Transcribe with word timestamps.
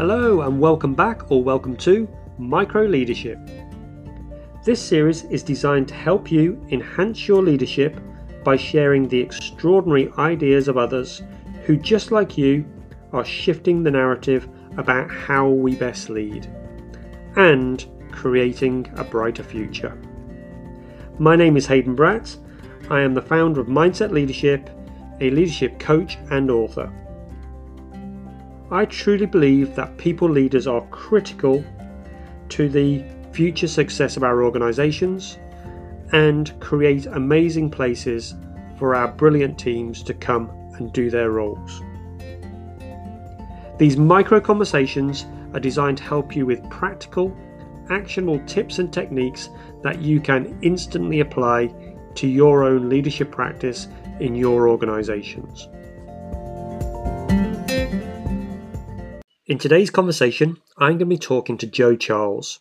Hello, 0.00 0.40
and 0.40 0.58
welcome 0.58 0.94
back 0.94 1.30
or 1.30 1.44
welcome 1.44 1.76
to 1.76 2.08
Micro 2.38 2.86
Leadership. 2.86 3.38
This 4.64 4.80
series 4.80 5.24
is 5.24 5.42
designed 5.42 5.88
to 5.88 5.94
help 5.94 6.32
you 6.32 6.58
enhance 6.70 7.28
your 7.28 7.42
leadership 7.42 8.00
by 8.42 8.56
sharing 8.56 9.06
the 9.06 9.20
extraordinary 9.20 10.10
ideas 10.16 10.68
of 10.68 10.78
others 10.78 11.20
who, 11.66 11.76
just 11.76 12.12
like 12.12 12.38
you, 12.38 12.64
are 13.12 13.26
shifting 13.26 13.82
the 13.82 13.90
narrative 13.90 14.48
about 14.78 15.10
how 15.10 15.50
we 15.50 15.76
best 15.76 16.08
lead 16.08 16.50
and 17.36 17.84
creating 18.10 18.90
a 18.96 19.04
brighter 19.04 19.42
future. 19.42 20.00
My 21.18 21.36
name 21.36 21.58
is 21.58 21.66
Hayden 21.66 21.94
Bratt. 21.94 22.38
I 22.88 23.02
am 23.02 23.12
the 23.12 23.20
founder 23.20 23.60
of 23.60 23.66
Mindset 23.66 24.12
Leadership, 24.12 24.70
a 25.20 25.28
leadership 25.28 25.78
coach 25.78 26.16
and 26.30 26.50
author. 26.50 26.90
I 28.72 28.84
truly 28.84 29.26
believe 29.26 29.74
that 29.74 29.96
people 29.96 30.30
leaders 30.30 30.68
are 30.68 30.86
critical 30.92 31.64
to 32.50 32.68
the 32.68 33.04
future 33.32 33.66
success 33.66 34.16
of 34.16 34.22
our 34.22 34.44
organisations 34.44 35.38
and 36.12 36.52
create 36.60 37.06
amazing 37.06 37.70
places 37.70 38.34
for 38.78 38.94
our 38.94 39.08
brilliant 39.08 39.58
teams 39.58 40.04
to 40.04 40.14
come 40.14 40.50
and 40.78 40.92
do 40.92 41.10
their 41.10 41.32
roles. 41.32 41.82
These 43.78 43.96
micro 43.96 44.40
conversations 44.40 45.26
are 45.52 45.60
designed 45.60 45.98
to 45.98 46.04
help 46.04 46.36
you 46.36 46.46
with 46.46 46.68
practical, 46.70 47.36
actionable 47.88 48.38
tips 48.46 48.78
and 48.78 48.92
techniques 48.92 49.48
that 49.82 50.00
you 50.00 50.20
can 50.20 50.56
instantly 50.62 51.20
apply 51.20 51.74
to 52.14 52.28
your 52.28 52.62
own 52.62 52.88
leadership 52.88 53.32
practice 53.32 53.88
in 54.20 54.36
your 54.36 54.68
organisations. 54.68 55.68
In 59.50 59.58
today's 59.58 59.90
conversation, 59.90 60.58
I'm 60.78 60.90
going 60.90 60.98
to 61.00 61.06
be 61.06 61.18
talking 61.18 61.58
to 61.58 61.66
Joe 61.66 61.96
Charles. 61.96 62.60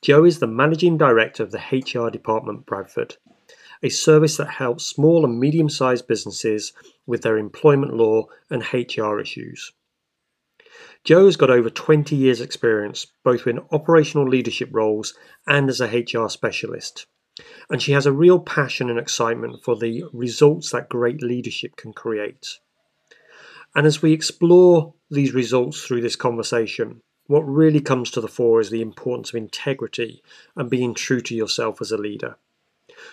Joe 0.00 0.22
is 0.24 0.38
the 0.38 0.46
Managing 0.46 0.96
Director 0.96 1.42
of 1.42 1.50
the 1.50 1.58
HR 1.58 2.10
Department 2.10 2.64
Bradford, 2.64 3.16
a 3.82 3.88
service 3.88 4.36
that 4.36 4.50
helps 4.50 4.86
small 4.86 5.24
and 5.24 5.40
medium 5.40 5.68
sized 5.68 6.06
businesses 6.06 6.72
with 7.08 7.22
their 7.22 7.38
employment 7.38 7.94
law 7.94 8.26
and 8.50 8.62
HR 8.72 9.18
issues. 9.18 9.72
Joe 11.02 11.24
has 11.24 11.36
got 11.36 11.50
over 11.50 11.70
20 11.70 12.14
years' 12.14 12.40
experience 12.40 13.08
both 13.24 13.48
in 13.48 13.58
operational 13.72 14.28
leadership 14.28 14.68
roles 14.70 15.18
and 15.48 15.68
as 15.68 15.80
a 15.80 15.88
HR 15.88 16.28
specialist. 16.28 17.08
And 17.68 17.82
she 17.82 17.90
has 17.90 18.06
a 18.06 18.12
real 18.12 18.38
passion 18.38 18.88
and 18.88 18.98
excitement 19.00 19.64
for 19.64 19.74
the 19.74 20.04
results 20.12 20.70
that 20.70 20.88
great 20.88 21.20
leadership 21.20 21.74
can 21.74 21.92
create. 21.92 22.60
And 23.74 23.86
as 23.86 24.02
we 24.02 24.12
explore 24.12 24.94
these 25.10 25.32
results 25.32 25.82
through 25.82 26.00
this 26.00 26.16
conversation, 26.16 27.02
what 27.26 27.42
really 27.42 27.80
comes 27.80 28.10
to 28.12 28.20
the 28.20 28.28
fore 28.28 28.60
is 28.60 28.70
the 28.70 28.82
importance 28.82 29.28
of 29.28 29.36
integrity 29.36 30.22
and 30.56 30.70
being 30.70 30.94
true 30.94 31.20
to 31.20 31.34
yourself 31.34 31.80
as 31.80 31.92
a 31.92 31.98
leader. 31.98 32.36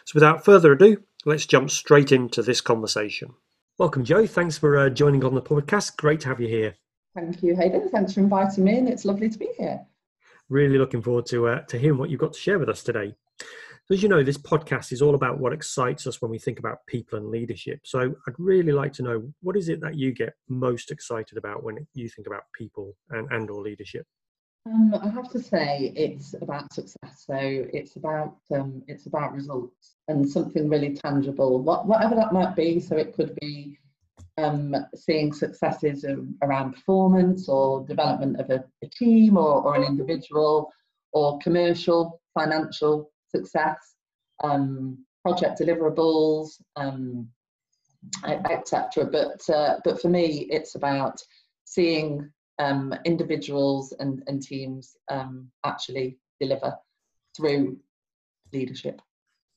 So, 0.06 0.14
without 0.16 0.46
further 0.46 0.72
ado, 0.72 1.04
let's 1.26 1.46
jump 1.46 1.70
straight 1.70 2.12
into 2.12 2.42
this 2.42 2.62
conversation. 2.62 3.34
Welcome, 3.78 4.06
Joe. 4.06 4.26
Thanks 4.26 4.58
for 4.58 4.78
uh, 4.78 4.90
joining 4.90 5.26
on 5.26 5.36
the 5.36 5.42
podcast. 5.42 5.98
Great 5.98 6.22
to 6.22 6.30
have 6.30 6.40
you 6.40 6.48
here. 6.48 6.76
Thank 7.14 7.44
you, 7.44 7.56
Hayden. 7.56 7.90
Thanks 7.90 8.14
for 8.14 8.22
inviting 8.22 8.64
me 8.64 8.78
in. 8.78 8.88
It's 8.88 9.04
lovely 9.04 9.30
to 9.30 9.38
be 9.38 9.50
here. 9.58 9.86
Really 10.50 10.78
looking 10.78 11.02
forward 11.02 11.26
to 11.28 11.48
uh, 11.48 11.60
to 11.62 11.78
hearing 11.78 11.98
what 11.98 12.10
you've 12.10 12.22
got 12.22 12.34
to 12.34 12.40
share 12.40 12.58
with 12.58 12.70
us 12.70 12.84
today. 12.84 13.16
So 13.88 13.94
as 13.94 14.02
you 14.02 14.10
know, 14.10 14.24
this 14.24 14.38
podcast 14.38 14.92
is 14.92 15.04
all 15.04 15.14
about 15.14 15.38
what 15.38 15.54
excites 15.54 16.08
us 16.08 16.20
when 16.20 16.32
we 16.32 16.40
think 16.40 16.58
about 16.58 16.80
people 16.88 17.20
and 17.20 17.30
leadership. 17.30 17.82
So 17.84 18.16
I'd 18.28 18.34
really 18.40 18.72
like 18.72 18.94
to 18.94 19.04
know 19.04 19.32
what 19.44 19.56
is 19.56 19.70
it 19.70 19.80
that 19.82 19.94
you 19.94 20.12
get 20.12 20.34
most 20.50 20.90
excited 20.90 21.38
about 21.38 21.64
when 21.64 21.86
you 21.94 22.10
think 22.10 22.26
about 22.26 22.46
people 22.58 22.96
and, 23.12 23.32
and 23.32 23.48
or 23.48 23.62
leadership? 23.62 24.08
Um, 24.66 24.92
I 25.00 25.08
have 25.10 25.30
to 25.34 25.40
say 25.40 25.94
it's 25.96 26.34
about 26.42 26.74
success. 26.74 27.26
So 27.28 27.36
it's 27.38 27.96
about 27.96 28.38
um, 28.52 28.82
it's 28.88 29.06
about 29.06 29.34
results 29.34 29.98
and 30.08 30.28
something 30.28 30.68
really 30.68 30.96
tangible, 30.96 31.62
what, 31.62 31.86
whatever 31.86 32.16
that 32.16 32.34
might 32.34 32.56
be. 32.56 32.80
So 32.80 32.98
it 32.98 33.14
could 33.14 33.36
be 33.40 33.78
um, 34.40 34.76
seeing 34.96 35.32
successes 35.32 36.04
around 36.42 36.74
performance 36.74 37.48
or 37.48 37.86
development 37.86 38.40
of 38.40 38.50
a, 38.50 38.64
a 38.84 38.88
team 38.88 39.38
or, 39.38 39.62
or, 39.62 39.76
an 39.76 39.84
individual 39.84 40.72
or 41.14 41.38
commercial, 41.38 42.20
financial 42.34 43.12
success, 43.36 43.96
um, 44.44 44.98
project 45.24 45.60
deliverables, 45.60 46.62
um, 46.76 47.28
etc. 48.26 49.06
But 49.06 49.42
uh, 49.54 49.80
but 49.84 50.02
for 50.02 50.10
me, 50.10 50.48
it's 50.52 50.76
about 50.76 51.20
seeing 51.66 52.30
um, 52.60 52.94
individuals 53.06 53.94
and, 54.00 54.24
and 54.28 54.42
teams 54.42 54.96
um, 55.10 55.50
actually 55.66 56.18
deliver 56.40 56.76
through 57.36 57.78
leadership. 58.54 59.02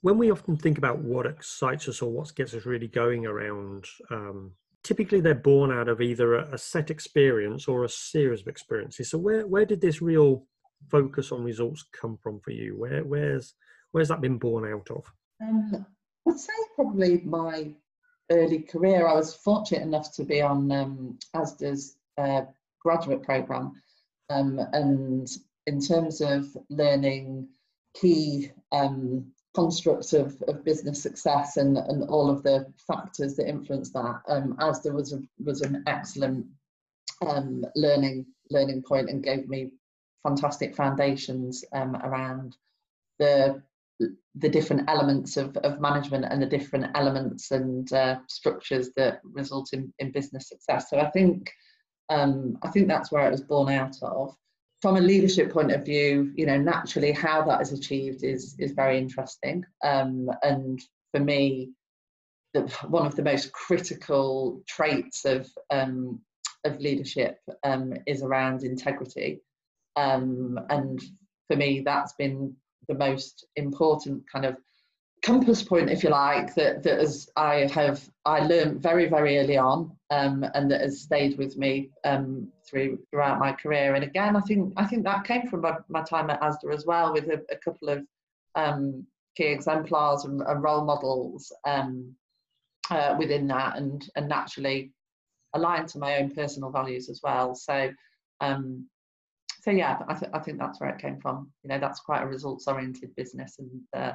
When 0.01 0.19
we 0.19 0.31
often 0.31 0.57
think 0.57 0.79
about 0.79 0.99
what 0.99 1.27
excites 1.27 1.89
us 1.89 2.03
or 2.03 2.11
what 2.11 2.35
gets 2.35 2.55
us 2.55 2.67
really 2.67 2.87
going 2.89 3.27
around, 3.27 3.85
um, 4.11 4.53
typically 4.85 5.21
they're 5.21 5.35
born 5.35 5.73
out 5.73 5.89
of 5.89 6.01
either 6.01 6.35
a, 6.35 6.55
a 6.55 6.59
set 6.59 6.91
experience 6.91 7.69
or 7.69 7.85
a 7.85 7.89
series 7.89 8.41
of 8.41 8.49
experiences. 8.49 9.11
So 9.11 9.19
where 9.19 9.47
where 9.47 9.67
did 9.67 9.81
this 9.81 10.01
real 10.01 10.47
focus 10.89 11.33
on 11.33 11.43
results 11.43 11.85
come 11.93 12.17
from 12.23 12.41
for 12.41 12.53
you? 12.53 12.77
Where 12.77 13.05
where's 13.05 13.55
Where's 13.93 14.09
that 14.09 14.21
been 14.21 14.39
born 14.39 14.71
out 14.71 14.89
of? 14.91 15.05
Um, 15.43 15.87
I'd 16.27 16.39
say 16.39 16.53
probably 16.75 17.23
my 17.25 17.73
early 18.31 18.61
career. 18.61 19.07
I 19.07 19.15
was 19.15 19.35
fortunate 19.35 19.83
enough 19.83 20.13
to 20.17 20.25
be 20.25 20.43
on 20.43 20.71
um, 20.73 21.19
ASDA's 21.35 21.97
uh, 22.19 22.43
graduate 22.81 23.23
program, 23.23 23.81
um, 24.31 24.61
and 24.73 25.29
in 25.67 25.81
terms 25.81 26.21
of 26.21 26.47
learning 26.71 27.49
key 27.95 28.51
um, 28.73 29.33
constructs 29.55 30.13
of, 30.13 30.41
of 30.47 30.65
business 30.65 31.03
success 31.03 31.57
and, 31.57 31.77
and 31.79 32.05
all 32.05 32.31
of 32.31 32.43
the 32.43 32.67
factors 32.87 33.35
that 33.37 33.49
influence 33.49 33.91
that, 33.91 34.21
um, 34.29 34.57
ASDA 34.61 34.93
was 34.93 35.13
a, 35.13 35.21
was 35.45 35.63
an 35.63 35.83
excellent 35.87 36.47
um, 37.27 37.65
learning 37.75 38.27
learning 38.51 38.83
point 38.83 39.11
and 39.11 39.25
gave 39.25 39.49
me 39.49 39.71
fantastic 40.23 40.75
foundations 40.75 41.65
around 41.73 42.57
the 43.19 43.63
the 44.35 44.49
different 44.49 44.89
elements 44.89 45.37
of, 45.37 45.57
of 45.59 45.81
management 45.81 46.25
and 46.29 46.41
the 46.41 46.47
different 46.47 46.87
elements 46.95 47.51
and 47.51 47.93
uh, 47.93 48.19
structures 48.29 48.91
that 48.97 49.21
result 49.25 49.71
in, 49.73 49.93
in 49.99 50.13
business 50.13 50.49
success. 50.49 50.91
So 50.91 50.99
I 50.99 51.11
think 51.11 51.51
um, 52.09 52.57
I 52.63 52.69
think 52.69 52.89
that's 52.89 53.13
where 53.13 53.27
it 53.27 53.31
was 53.31 53.43
born 53.43 53.73
out 53.73 53.97
of. 54.03 54.35
From 54.81 54.97
a 54.97 55.01
leadership 55.01 55.53
point 55.53 55.73
of 55.73 55.85
view, 55.85 56.33
you 56.37 56.47
know, 56.47 56.57
naturally 56.57 57.13
how 57.13 57.45
that 57.47 57.61
is 57.61 57.73
achieved 57.73 58.23
is 58.23 58.55
is 58.59 58.73
very 58.73 58.99
interesting. 58.99 59.65
Um, 59.85 60.31
and 60.43 60.81
for 61.13 61.21
me, 61.21 61.71
the, 62.55 62.63
one 62.89 63.07
of 63.07 63.17
the 63.17 63.23
most 63.23 63.53
critical 63.53 64.63
traits 64.67 65.25
of 65.25 65.49
um, 65.71 66.21
of 66.65 66.79
leadership 66.81 67.39
um, 67.65 67.95
is 68.07 68.23
around 68.23 68.63
integrity. 68.63 69.41
Um, 69.97 70.59
and 70.71 71.03
for 71.49 71.57
me, 71.57 71.83
that's 71.85 72.13
been 72.13 72.55
the 72.87 72.95
most 72.95 73.47
important 73.57 74.23
kind 74.31 74.45
of 74.45 74.57
compass 75.23 75.63
point, 75.63 75.91
if 75.91 76.03
you 76.03 76.11
like, 76.11 76.55
that, 76.55 76.83
that 76.83 76.99
as 76.99 77.29
I 77.37 77.67
have 77.75 78.09
I 78.25 78.41
learned 78.41 78.83
very, 78.83 79.09
very 79.09 79.39
early 79.39 79.57
on 79.57 79.97
um, 80.11 80.45
and 80.55 80.71
that 80.71 80.81
has 80.81 81.01
stayed 81.01 81.39
with 81.39 81.57
me 81.57 81.91
um, 82.05 82.49
through 82.67 82.99
throughout 83.11 83.39
my 83.39 83.53
career. 83.53 83.95
And 83.95 84.05
again, 84.05 84.37
I 84.37 84.41
think 84.41 84.73
I 84.77 84.87
think 84.87 85.05
that 85.05 85.25
came 85.25 85.49
from 85.49 85.63
my, 85.63 85.77
my 85.89 86.03
time 86.03 86.31
at 86.31 86.41
ASDA 86.41 86.73
as 86.73 86.87
well, 86.87 87.13
with 87.13 87.25
a, 87.29 87.43
a 87.51 87.57
couple 87.57 87.89
of 87.89 88.07
um, 88.55 89.07
key 89.37 89.47
exemplars 89.47 90.25
and, 90.25 90.41
and 90.43 90.63
role 90.63 90.85
models 90.85 91.53
um, 91.67 92.15
uh, 92.91 93.17
within 93.19 93.47
that, 93.49 93.77
and 93.77 94.09
and 94.17 94.29
naturally 94.29 94.93
aligned 95.55 95.89
to 95.89 95.99
my 95.99 96.19
own 96.19 96.31
personal 96.31 96.71
values 96.71 97.09
as 97.09 97.21
well. 97.23 97.55
So 97.55 97.91
um, 98.41 98.87
so 99.61 99.71
yeah, 99.71 99.99
I, 100.09 100.15
th- 100.15 100.31
I 100.33 100.39
think 100.39 100.59
that's 100.59 100.81
where 100.81 100.91
it 100.91 101.01
came 101.01 101.21
from. 101.21 101.51
You 101.63 101.69
know, 101.69 101.79
that's 101.79 102.01
quite 102.01 102.23
a 102.23 102.27
results 102.27 102.67
oriented 102.67 103.15
business, 103.17 103.59
and 103.59 103.71
uh, 103.97 104.13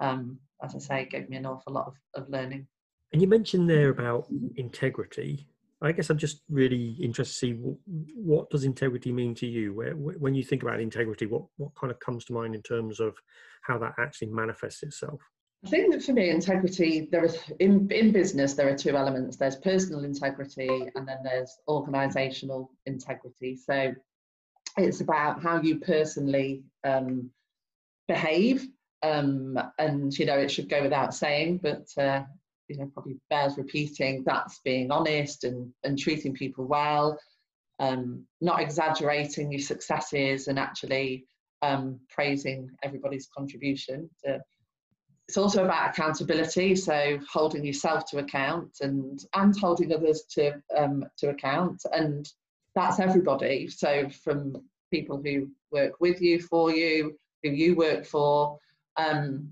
um, 0.00 0.38
as 0.62 0.74
I 0.74 0.78
say, 0.78 1.02
it 1.02 1.10
gave 1.10 1.28
me 1.28 1.36
an 1.36 1.46
awful 1.46 1.72
lot 1.72 1.86
of, 1.86 2.22
of 2.22 2.28
learning. 2.30 2.66
And 3.12 3.20
you 3.20 3.28
mentioned 3.28 3.68
there 3.68 3.90
about 3.90 4.26
integrity. 4.56 5.46
I 5.82 5.92
guess 5.92 6.10
I'm 6.10 6.18
just 6.18 6.42
really 6.48 6.96
interested 7.02 7.34
to 7.34 7.38
see 7.38 7.52
what, 7.54 7.76
what 8.14 8.50
does 8.50 8.64
integrity 8.64 9.12
mean 9.12 9.34
to 9.36 9.46
you. 9.46 9.74
Where, 9.74 9.92
when 9.94 10.34
you 10.34 10.44
think 10.44 10.62
about 10.62 10.80
integrity, 10.80 11.26
what 11.26 11.42
what 11.56 11.72
kind 11.78 11.90
of 11.90 11.98
comes 12.00 12.24
to 12.26 12.32
mind 12.32 12.54
in 12.54 12.62
terms 12.62 13.00
of 13.00 13.14
how 13.62 13.78
that 13.78 13.94
actually 13.98 14.28
manifests 14.28 14.82
itself? 14.82 15.20
I 15.64 15.68
think 15.68 15.92
that 15.92 16.02
for 16.02 16.12
me, 16.12 16.30
integrity 16.30 17.08
there 17.12 17.24
is 17.24 17.38
in 17.60 17.90
in 17.90 18.12
business 18.12 18.54
there 18.54 18.72
are 18.72 18.76
two 18.76 18.96
elements. 18.96 19.36
There's 19.36 19.56
personal 19.56 20.04
integrity, 20.04 20.88
and 20.94 21.06
then 21.06 21.18
there's 21.22 21.58
organisational 21.68 22.68
integrity. 22.86 23.56
So 23.56 23.92
it's 24.76 25.00
about 25.00 25.42
how 25.42 25.60
you 25.60 25.78
personally 25.78 26.62
um, 26.84 27.30
behave 28.08 28.66
um, 29.02 29.58
and 29.78 30.16
you 30.18 30.26
know 30.26 30.38
it 30.38 30.50
should 30.50 30.68
go 30.68 30.82
without 30.82 31.14
saying 31.14 31.58
but 31.62 31.86
uh, 32.02 32.22
you 32.68 32.76
know 32.78 32.90
probably 32.94 33.16
bears 33.30 33.56
repeating 33.56 34.22
that's 34.24 34.60
being 34.64 34.90
honest 34.90 35.44
and 35.44 35.72
and 35.84 35.98
treating 35.98 36.32
people 36.32 36.66
well 36.66 37.18
um, 37.82 38.24
not 38.40 38.60
exaggerating 38.60 39.50
your 39.50 39.60
successes 39.60 40.46
and 40.46 40.58
actually 40.58 41.26
um, 41.62 41.98
praising 42.08 42.70
everybody's 42.82 43.28
contribution. 43.36 44.08
To, 44.24 44.40
it's 45.28 45.36
also 45.36 45.64
about 45.64 45.90
accountability, 45.90 46.76
so 46.76 47.18
holding 47.30 47.64
yourself 47.64 48.04
to 48.10 48.18
account 48.18 48.70
and 48.80 49.20
and 49.34 49.56
holding 49.58 49.92
others 49.92 50.24
to 50.34 50.60
um, 50.76 51.04
to 51.18 51.30
account, 51.30 51.80
and 51.92 52.28
that's 52.74 53.00
everybody. 53.00 53.68
So 53.68 54.08
from 54.08 54.56
people 54.90 55.20
who 55.22 55.48
work 55.70 55.94
with 56.00 56.20
you, 56.20 56.40
for 56.40 56.72
you, 56.72 57.18
who 57.42 57.50
you 57.50 57.74
work 57.74 58.04
for, 58.04 58.58
um, 58.96 59.48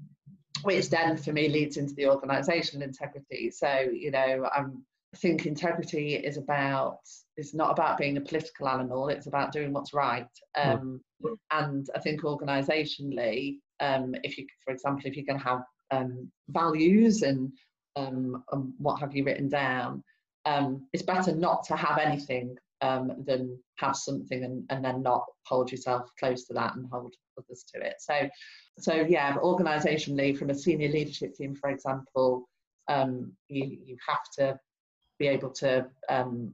which 0.63 0.91
then 0.91 1.17
for 1.17 1.33
me 1.33 1.49
leads 1.49 1.77
into 1.77 1.95
the 1.95 2.05
organisational 2.05 2.83
integrity. 2.83 3.51
So 3.51 3.89
you 3.93 4.11
know, 4.11 4.49
I'm 4.55 4.85
I 5.13 5.17
think 5.17 5.47
integrity 5.47 6.15
is 6.15 6.37
about 6.37 7.01
it's 7.37 7.55
not 7.55 7.71
about 7.71 7.99
being 7.99 8.17
a 8.17 8.21
political 8.21 8.69
animal. 8.69 9.09
It's 9.09 9.27
about 9.27 9.53
doing 9.53 9.73
what's 9.73 9.93
right. 9.93 10.29
Um, 10.57 11.01
mm. 11.25 11.35
And 11.51 11.89
I 11.97 11.99
think 11.99 12.23
organisationally, 12.23 13.57
um, 13.81 14.15
if 14.23 14.39
you, 14.39 14.47
for 14.65 14.73
example, 14.73 15.07
if 15.07 15.17
you're 15.17 15.27
going 15.27 15.39
to 15.39 15.45
have 15.45 15.63
um, 15.91 16.31
values 16.49 17.23
and, 17.23 17.53
um, 17.97 18.45
and, 18.53 18.73
what 18.79 19.01
have 19.01 19.17
you 19.17 19.25
written 19.25 19.49
down, 19.49 20.05
um, 20.45 20.87
it's 20.93 21.03
better 21.03 21.35
not 21.35 21.65
to 21.65 21.77
have 21.77 21.99
anything 21.99 22.57
um, 22.83 23.13
than 23.27 23.59
have 23.77 23.97
something 23.97 24.45
and, 24.45 24.65
and 24.71 24.85
then 24.85 25.03
not 25.03 25.25
hold 25.47 25.71
yourself 25.71 26.11
close 26.19 26.45
to 26.47 26.55
that 26.55 26.75
and 26.77 26.87
hold 26.91 27.15
others 27.39 27.65
to 27.75 27.81
it. 27.81 27.95
So, 27.99 28.29
so 28.79 28.95
yeah, 29.09 29.37
organisationally, 29.37 30.37
from 30.37 30.51
a 30.51 30.55
senior 30.55 30.89
leadership 30.89 31.35
team, 31.35 31.55
for 31.55 31.71
example, 31.71 32.49
you 32.89 33.79
you 33.85 33.97
have 34.09 34.25
to 34.39 34.59
be 35.19 35.29
able 35.29 35.51
to 35.51 35.87
um, 36.09 36.53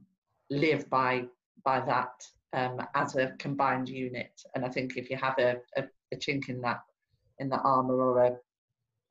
live 0.49 0.89
by 0.89 1.25
by 1.63 1.79
that 1.79 2.23
um, 2.53 2.81
as 2.95 3.15
a 3.15 3.33
combined 3.39 3.89
unit. 3.89 4.31
And 4.55 4.63
I 4.65 4.69
think 4.69 4.97
if 4.97 5.09
you 5.09 5.17
have 5.17 5.35
a, 5.39 5.57
a, 5.75 5.83
a, 6.13 6.15
chink 6.15 6.49
in 6.49 6.61
that 6.61 6.81
in 7.39 7.49
the 7.49 7.59
armor 7.59 7.99
or 8.01 8.23
a 8.23 8.37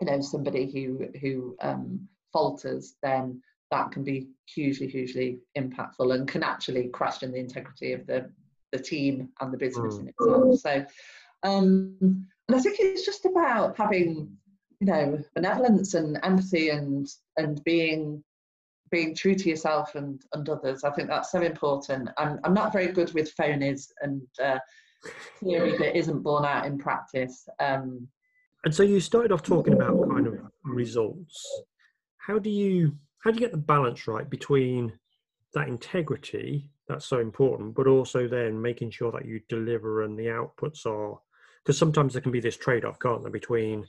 you 0.00 0.06
know 0.06 0.20
somebody 0.20 0.70
who 0.70 1.08
who 1.20 1.56
um, 1.60 2.08
falters, 2.32 2.96
then 3.02 3.42
that 3.70 3.90
can 3.90 4.04
be 4.04 4.28
hugely 4.46 4.86
hugely 4.86 5.38
impactful 5.58 6.14
and 6.14 6.28
can 6.28 6.42
actually 6.42 6.88
question 6.88 7.32
the 7.32 7.38
integrity 7.38 7.92
of 7.92 8.06
the 8.06 8.30
the 8.72 8.78
team 8.78 9.28
and 9.40 9.52
the 9.52 9.58
business 9.58 9.94
mm. 9.96 10.00
in 10.00 10.08
itself. 10.08 10.58
So, 10.60 10.86
um, 11.42 11.96
and 12.00 12.56
I 12.56 12.58
think 12.58 12.76
it's 12.78 13.04
just 13.04 13.24
about 13.24 13.76
having 13.76 14.36
you 14.80 14.86
know 14.86 15.18
benevolence 15.34 15.94
and 15.94 16.18
empathy 16.22 16.70
and 16.70 17.08
and 17.36 17.62
being 17.64 18.22
being 18.90 19.14
true 19.14 19.34
to 19.34 19.48
yourself 19.48 19.94
and, 19.94 20.22
and 20.32 20.48
others. 20.48 20.84
I 20.84 20.90
think 20.90 21.08
that's 21.08 21.32
so 21.32 21.42
important. 21.42 22.08
I'm, 22.18 22.38
I'm 22.44 22.54
not 22.54 22.72
very 22.72 22.88
good 22.88 23.12
with 23.14 23.34
phonies 23.34 23.88
and 24.00 24.22
uh, 24.42 24.58
theory 25.42 25.76
that 25.78 25.96
isn't 25.96 26.22
borne 26.22 26.44
out 26.44 26.66
in 26.66 26.78
practice. 26.78 27.48
Um, 27.58 28.06
and 28.64 28.74
so 28.74 28.82
you 28.82 29.00
started 29.00 29.32
off 29.32 29.42
talking 29.42 29.74
about 29.74 30.08
kind 30.08 30.26
of 30.26 30.38
results. 30.64 31.62
How 32.18 32.38
do 32.38 32.50
you 32.50 32.96
how 33.26 33.32
do 33.32 33.38
you 33.38 33.44
get 33.44 33.50
the 33.50 33.58
balance 33.58 34.06
right 34.06 34.30
between 34.30 34.92
that 35.52 35.66
integrity 35.66 36.70
that's 36.86 37.06
so 37.06 37.18
important, 37.18 37.74
but 37.74 37.88
also 37.88 38.28
then 38.28 38.62
making 38.62 38.88
sure 38.88 39.10
that 39.10 39.26
you 39.26 39.40
deliver 39.48 40.04
and 40.04 40.16
the 40.16 40.26
outputs 40.26 40.86
are 40.86 41.18
because 41.64 41.76
sometimes 41.76 42.12
there 42.12 42.22
can 42.22 42.30
be 42.30 42.38
this 42.38 42.56
trade 42.56 42.84
off, 42.84 43.00
can't 43.00 43.22
there, 43.22 43.32
between 43.32 43.84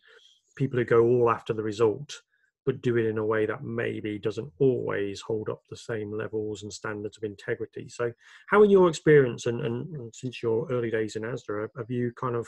people 0.56 0.80
who 0.80 0.86
go 0.86 1.04
all 1.04 1.30
after 1.30 1.54
the 1.54 1.62
result 1.62 2.19
but 2.66 2.81
do 2.81 2.98
it 2.98 3.06
in 3.06 3.19
a 3.19 3.25
way 3.25 3.45
that 3.45 3.63
maybe 3.63 4.18
doesn't 4.18 4.51
always 4.57 5.22
hold 5.22 5.50
up 5.50 5.62
the 5.69 5.78
same 5.78 6.12
levels 6.12 6.63
and 6.63 6.74
standards 6.74 7.16
of 7.16 7.24
integrity. 7.24 7.88
So, 7.89 8.12
how, 8.48 8.63
in 8.63 8.72
your 8.72 8.89
experience 8.89 9.45
and, 9.45 9.62
and, 9.62 9.88
and 9.95 10.13
since 10.16 10.42
your 10.42 10.68
early 10.72 10.89
days 10.89 11.16
in 11.16 11.22
ASDA, 11.22 11.69
have 11.78 11.92
you 11.92 12.12
kind 12.19 12.36
of 12.36 12.48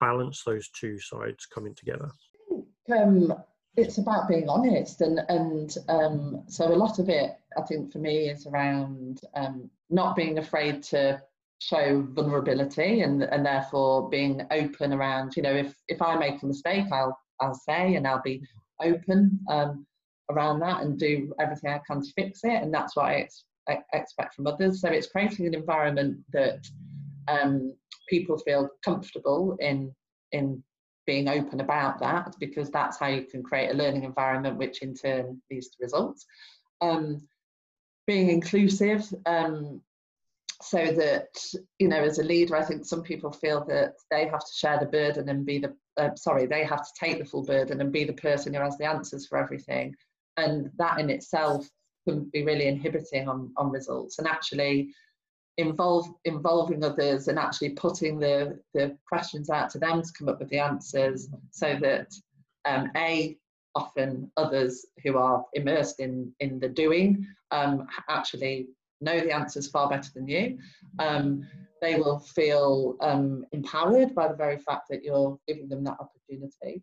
balanced 0.00 0.44
those 0.44 0.68
two 0.68 1.00
sides 1.00 1.46
coming 1.46 1.74
together? 1.74 2.10
Um, 2.94 3.32
it's 3.76 3.98
about 3.98 4.28
being 4.28 4.48
honest, 4.48 5.00
and 5.00 5.20
and 5.28 5.76
um, 5.88 6.42
so 6.48 6.72
a 6.72 6.74
lot 6.74 6.98
of 6.98 7.08
it, 7.08 7.36
I 7.56 7.62
think, 7.62 7.92
for 7.92 7.98
me, 7.98 8.28
is 8.28 8.46
around 8.46 9.20
um, 9.34 9.70
not 9.90 10.16
being 10.16 10.38
afraid 10.38 10.82
to 10.84 11.20
show 11.58 12.06
vulnerability 12.10 13.00
and 13.00 13.22
and 13.22 13.46
therefore 13.46 14.10
being 14.10 14.42
open 14.50 14.92
around 14.92 15.34
you 15.34 15.42
know 15.42 15.54
if 15.54 15.74
if 15.88 16.02
i 16.02 16.14
make 16.14 16.42
a 16.42 16.46
mistake 16.46 16.84
i'll 16.92 17.18
i'll 17.40 17.54
say 17.54 17.94
and 17.94 18.06
i'll 18.06 18.20
be 18.20 18.42
open 18.82 19.40
um, 19.48 19.86
around 20.30 20.60
that 20.60 20.82
and 20.82 20.98
do 20.98 21.32
everything 21.38 21.70
I 21.70 21.80
can 21.86 22.02
to 22.02 22.12
fix 22.12 22.40
it. 22.44 22.62
And 22.62 22.72
that's 22.72 22.96
what 22.96 23.06
I, 23.06 23.14
ex- 23.16 23.44
I 23.68 23.78
expect 23.92 24.34
from 24.34 24.46
others. 24.46 24.80
So 24.80 24.88
it's 24.88 25.06
creating 25.06 25.46
an 25.46 25.54
environment 25.54 26.18
that 26.32 26.66
um, 27.28 27.74
people 28.08 28.38
feel 28.38 28.68
comfortable 28.84 29.56
in 29.60 29.92
in 30.32 30.62
being 31.06 31.28
open 31.28 31.60
about 31.60 31.98
that 32.00 32.34
because 32.38 32.70
that's 32.70 32.98
how 32.98 33.06
you 33.06 33.22
can 33.22 33.42
create 33.42 33.70
a 33.70 33.74
learning 33.74 34.04
environment 34.04 34.58
which 34.58 34.82
in 34.82 34.94
turn 34.94 35.40
leads 35.50 35.68
to 35.68 35.76
results. 35.80 36.26
Um, 36.80 37.26
being 38.06 38.30
inclusive 38.30 39.12
um, 39.26 39.80
so 40.62 40.78
that 40.92 41.28
you 41.78 41.88
know 41.88 42.02
as 42.02 42.18
a 42.18 42.22
leader 42.22 42.56
i 42.56 42.64
think 42.64 42.84
some 42.84 43.02
people 43.02 43.30
feel 43.30 43.64
that 43.66 43.94
they 44.10 44.26
have 44.26 44.40
to 44.40 44.52
share 44.54 44.78
the 44.78 44.86
burden 44.86 45.28
and 45.28 45.44
be 45.44 45.58
the 45.58 45.74
uh, 45.98 46.14
sorry 46.14 46.46
they 46.46 46.64
have 46.64 46.82
to 46.82 46.92
take 46.98 47.18
the 47.18 47.24
full 47.24 47.44
burden 47.44 47.80
and 47.80 47.92
be 47.92 48.04
the 48.04 48.12
person 48.14 48.54
who 48.54 48.60
has 48.60 48.78
the 48.78 48.84
answers 48.84 49.26
for 49.26 49.36
everything 49.36 49.94
and 50.38 50.70
that 50.78 50.98
in 50.98 51.10
itself 51.10 51.68
can 52.08 52.24
be 52.32 52.42
really 52.42 52.68
inhibiting 52.68 53.28
on 53.28 53.52
on 53.56 53.70
results 53.70 54.18
and 54.18 54.26
actually 54.26 54.90
involve 55.58 56.06
involving 56.24 56.84
others 56.84 57.28
and 57.28 57.38
actually 57.38 57.70
putting 57.70 58.18
the 58.18 58.58
the 58.74 58.96
questions 59.08 59.48
out 59.50 59.70
to 59.70 59.78
them 59.78 60.02
to 60.02 60.12
come 60.16 60.28
up 60.28 60.38
with 60.38 60.50
the 60.50 60.58
answers 60.58 61.28
so 61.50 61.76
that 61.80 62.12
um, 62.66 62.90
a 62.96 63.36
often 63.74 64.30
others 64.36 64.86
who 65.02 65.16
are 65.16 65.44
immersed 65.54 66.00
in 66.00 66.32
in 66.40 66.58
the 66.58 66.68
doing 66.68 67.26
um, 67.50 67.86
actually 68.08 68.68
know 69.00 69.20
the 69.20 69.32
answers 69.32 69.68
far 69.68 69.88
better 69.88 70.10
than 70.14 70.26
you. 70.26 70.58
Um, 70.98 71.46
they 71.82 71.96
will 71.96 72.18
feel 72.18 72.96
um, 73.00 73.44
empowered 73.52 74.14
by 74.14 74.28
the 74.28 74.34
very 74.34 74.58
fact 74.58 74.88
that 74.90 75.04
you're 75.04 75.38
giving 75.46 75.68
them 75.68 75.84
that 75.84 75.98
opportunity. 76.00 76.82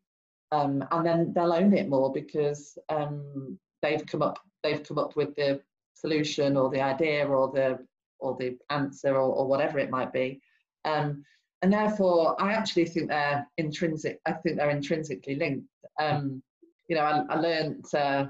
Um, 0.51 0.85
and 0.91 1.05
then 1.05 1.33
they'll 1.33 1.53
own 1.53 1.73
it 1.73 1.89
more 1.89 2.13
because 2.13 2.77
um, 2.89 3.57
they've 3.81 4.05
come 4.05 4.21
up 4.21 4.39
they've 4.63 4.83
come 4.83 4.97
up 4.97 5.15
with 5.15 5.35
the 5.35 5.61
solution 5.95 6.55
or 6.57 6.69
the 6.69 6.81
idea 6.81 7.27
or 7.27 7.51
the 7.51 7.79
or 8.23 8.35
the 8.39 8.57
answer 8.69 9.15
or, 9.15 9.33
or 9.33 9.47
whatever 9.47 9.79
it 9.79 9.89
might 9.89 10.13
be. 10.13 10.41
Um, 10.85 11.23
and 11.61 11.71
therefore, 11.71 12.41
I 12.41 12.53
actually 12.53 12.85
think 12.85 13.09
they're 13.09 13.47
intrinsic. 13.57 14.19
I 14.25 14.33
think 14.33 14.57
they're 14.57 14.69
intrinsically 14.69 15.35
linked. 15.35 15.67
Um, 15.99 16.43
you 16.87 16.95
know, 16.95 17.03
I, 17.03 17.21
I 17.29 17.39
learned 17.39 17.85
uh, 17.93 18.25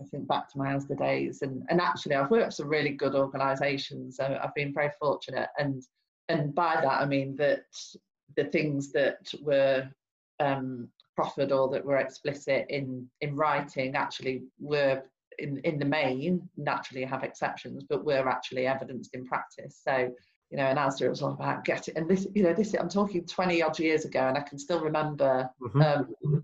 I 0.00 0.04
think 0.04 0.28
back 0.28 0.50
to 0.50 0.58
my 0.58 0.68
ASDA 0.68 0.98
days, 0.98 1.42
and, 1.42 1.64
and 1.70 1.80
actually 1.80 2.14
I've 2.14 2.30
worked 2.30 2.46
for 2.46 2.62
some 2.62 2.68
really 2.68 2.90
good 2.90 3.14
organisations. 3.14 4.16
So 4.16 4.38
I've 4.42 4.54
been 4.54 4.72
very 4.72 4.90
fortunate, 5.00 5.48
and 5.58 5.82
and 6.28 6.54
by 6.54 6.74
that 6.76 7.00
I 7.00 7.06
mean 7.06 7.36
that 7.36 7.64
the 8.36 8.44
things 8.44 8.92
that 8.92 9.32
were 9.42 9.88
um, 10.40 10.88
proffered 11.16 11.50
or 11.52 11.68
that 11.70 11.84
were 11.84 11.96
explicit 11.96 12.66
in 12.68 13.08
in 13.20 13.34
writing 13.34 13.96
actually 13.96 14.42
were 14.60 15.02
in 15.38 15.58
in 15.58 15.78
the 15.78 15.84
main 15.84 16.48
naturally 16.56 17.04
have 17.04 17.22
exceptions, 17.24 17.84
but 17.88 18.04
were 18.04 18.28
actually 18.28 18.66
evidenced 18.66 19.14
in 19.14 19.26
practice. 19.26 19.80
So 19.82 20.10
you 20.50 20.56
know, 20.56 20.64
and 20.64 20.78
ASDA 20.78 21.02
it 21.02 21.10
was 21.10 21.22
all 21.22 21.32
about 21.32 21.64
getting 21.64 21.96
and 21.96 22.08
this 22.08 22.26
you 22.34 22.42
know 22.42 22.54
this 22.54 22.74
I'm 22.74 22.88
talking 22.88 23.26
20 23.26 23.62
odd 23.62 23.78
years 23.78 24.04
ago, 24.04 24.20
and 24.20 24.36
I 24.36 24.42
can 24.42 24.58
still 24.58 24.80
remember. 24.80 25.48
Mm-hmm. 25.62 25.82
Um, 25.82 26.42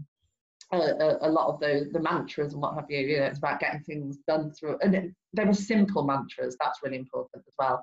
a, 0.73 1.19
a, 1.21 1.31
lot 1.31 1.49
of 1.49 1.61
the 1.61 1.89
the 1.93 2.01
mantras 2.01 2.53
and 2.53 2.61
what 2.61 2.75
have 2.75 2.91
you. 2.91 2.99
You 2.99 3.21
know, 3.21 3.27
it's 3.27 3.39
about 3.39 3.61
getting 3.61 3.81
things 3.83 4.19
done 4.27 4.51
through, 4.51 4.79
and 4.83 4.95
it, 4.95 5.15
they 5.33 5.45
were 5.45 5.55
simple 5.55 6.05
mantras. 6.05 6.57
That's 6.59 6.81
really 6.83 6.97
important 6.97 7.45
as 7.47 7.55
well, 7.59 7.83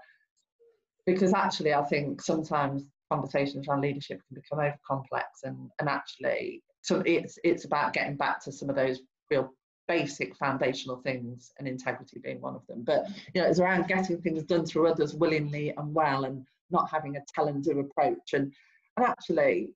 because 1.05 1.33
actually, 1.33 1.73
I 1.73 1.83
think 1.83 2.21
sometimes 2.21 2.83
conversations 3.09 3.67
around 3.67 3.81
leadership 3.81 4.19
can 4.27 4.35
become 4.35 4.59
over 4.59 4.77
complex, 4.85 5.43
and 5.43 5.69
and 5.79 5.87
actually, 5.87 6.63
so 6.81 7.01
it's 7.05 7.37
it's 7.43 7.65
about 7.65 7.93
getting 7.93 8.17
back 8.17 8.43
to 8.43 8.51
some 8.51 8.69
of 8.69 8.75
those 8.75 9.01
real 9.29 9.53
basic 9.87 10.35
foundational 10.35 10.97
things, 10.97 11.51
and 11.57 11.67
integrity 11.67 12.19
being 12.19 12.41
one 12.41 12.55
of 12.55 12.65
them. 12.67 12.83
But 12.83 13.07
you 13.33 13.41
know, 13.41 13.47
it's 13.47 13.59
around 13.59 13.87
getting 13.87 14.21
things 14.21 14.43
done 14.43 14.65
through 14.65 14.87
others 14.87 15.13
willingly 15.13 15.73
and 15.75 15.93
well, 15.93 16.25
and 16.25 16.45
not 16.69 16.89
having 16.89 17.17
a 17.17 17.21
tell 17.33 17.47
and 17.47 17.63
do 17.63 17.79
approach, 17.79 18.33
and 18.33 18.53
and 18.97 19.05
actually, 19.05 19.73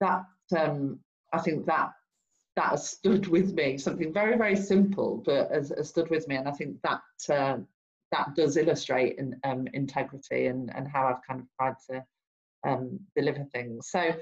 that 0.00 0.24
um, 0.56 1.00
I 1.32 1.38
think 1.38 1.66
that 1.66 1.92
that 2.56 2.70
has 2.70 2.90
stood 2.90 3.28
with 3.28 3.54
me. 3.54 3.78
Something 3.78 4.12
very, 4.12 4.36
very 4.36 4.56
simple, 4.56 5.22
but 5.24 5.50
has, 5.50 5.72
has 5.76 5.88
stood 5.88 6.10
with 6.10 6.26
me. 6.28 6.36
And 6.36 6.48
I 6.48 6.52
think 6.52 6.76
that 6.82 7.00
uh, 7.34 7.58
that 8.12 8.34
does 8.34 8.56
illustrate 8.56 9.18
in, 9.18 9.36
um, 9.44 9.68
integrity 9.72 10.46
and, 10.46 10.74
and 10.74 10.88
how 10.88 11.06
I've 11.06 11.22
kind 11.26 11.40
of 11.40 11.46
tried 11.56 11.74
to 11.90 12.04
um, 12.68 13.00
deliver 13.16 13.44
things. 13.44 13.88
So, 13.90 14.12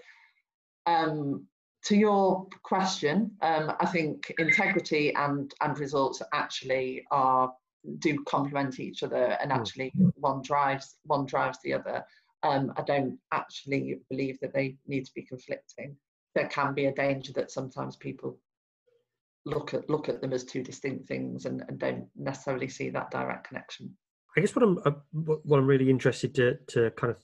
um, 0.86 1.46
to 1.84 1.96
your 1.96 2.46
question, 2.62 3.30
um, 3.42 3.72
I 3.80 3.86
think 3.86 4.32
integrity 4.38 5.14
and, 5.14 5.52
and 5.60 5.78
results 5.78 6.22
actually 6.32 7.04
are 7.10 7.52
do 8.00 8.22
complement 8.24 8.80
each 8.80 9.02
other 9.02 9.38
and 9.40 9.52
hmm. 9.52 9.58
actually 9.58 9.92
one 10.14 10.42
drives 10.42 10.96
one 11.04 11.26
drives 11.26 11.58
the 11.62 11.72
other. 11.72 12.04
Um, 12.44 12.72
i 12.76 12.82
don't 12.82 13.18
actually 13.32 13.98
believe 14.08 14.38
that 14.40 14.52
they 14.54 14.76
need 14.86 15.06
to 15.06 15.14
be 15.14 15.22
conflicting. 15.22 15.96
There 16.34 16.48
can 16.48 16.74
be 16.74 16.86
a 16.86 16.94
danger 16.94 17.32
that 17.34 17.50
sometimes 17.50 17.96
people 17.96 18.38
look 19.44 19.74
at 19.74 19.88
look 19.88 20.08
at 20.08 20.20
them 20.20 20.32
as 20.32 20.44
two 20.44 20.62
distinct 20.62 21.08
things 21.08 21.46
and, 21.46 21.64
and 21.68 21.78
don't 21.78 22.06
necessarily 22.16 22.68
see 22.68 22.90
that 22.90 23.10
direct 23.10 23.48
connection. 23.48 23.96
I 24.36 24.40
guess 24.40 24.54
what 24.54 24.62
i'm 24.62 24.78
uh, 24.84 24.90
what 25.12 25.58
i'm 25.58 25.66
really 25.66 25.90
interested 25.90 26.34
to 26.34 26.58
to 26.68 26.90
kind 26.90 27.10
of 27.10 27.18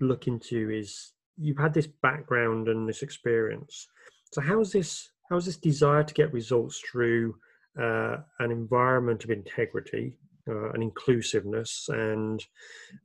look 0.00 0.26
into 0.26 0.70
is 0.70 1.12
you've 1.38 1.58
had 1.58 1.74
this 1.74 1.86
background 1.86 2.68
and 2.68 2.88
this 2.88 3.02
experience. 3.02 3.88
So 4.32 4.40
how's 4.40 4.72
this 4.72 5.10
how's 5.30 5.46
this 5.46 5.56
desire 5.56 6.04
to 6.04 6.14
get 6.14 6.32
results 6.32 6.80
through 6.80 7.34
uh, 7.80 8.16
an 8.40 8.50
environment 8.50 9.24
of 9.24 9.30
integrity 9.30 10.16
uh, 10.48 10.70
and 10.70 10.82
inclusiveness? 10.82 11.88
And 11.90 12.44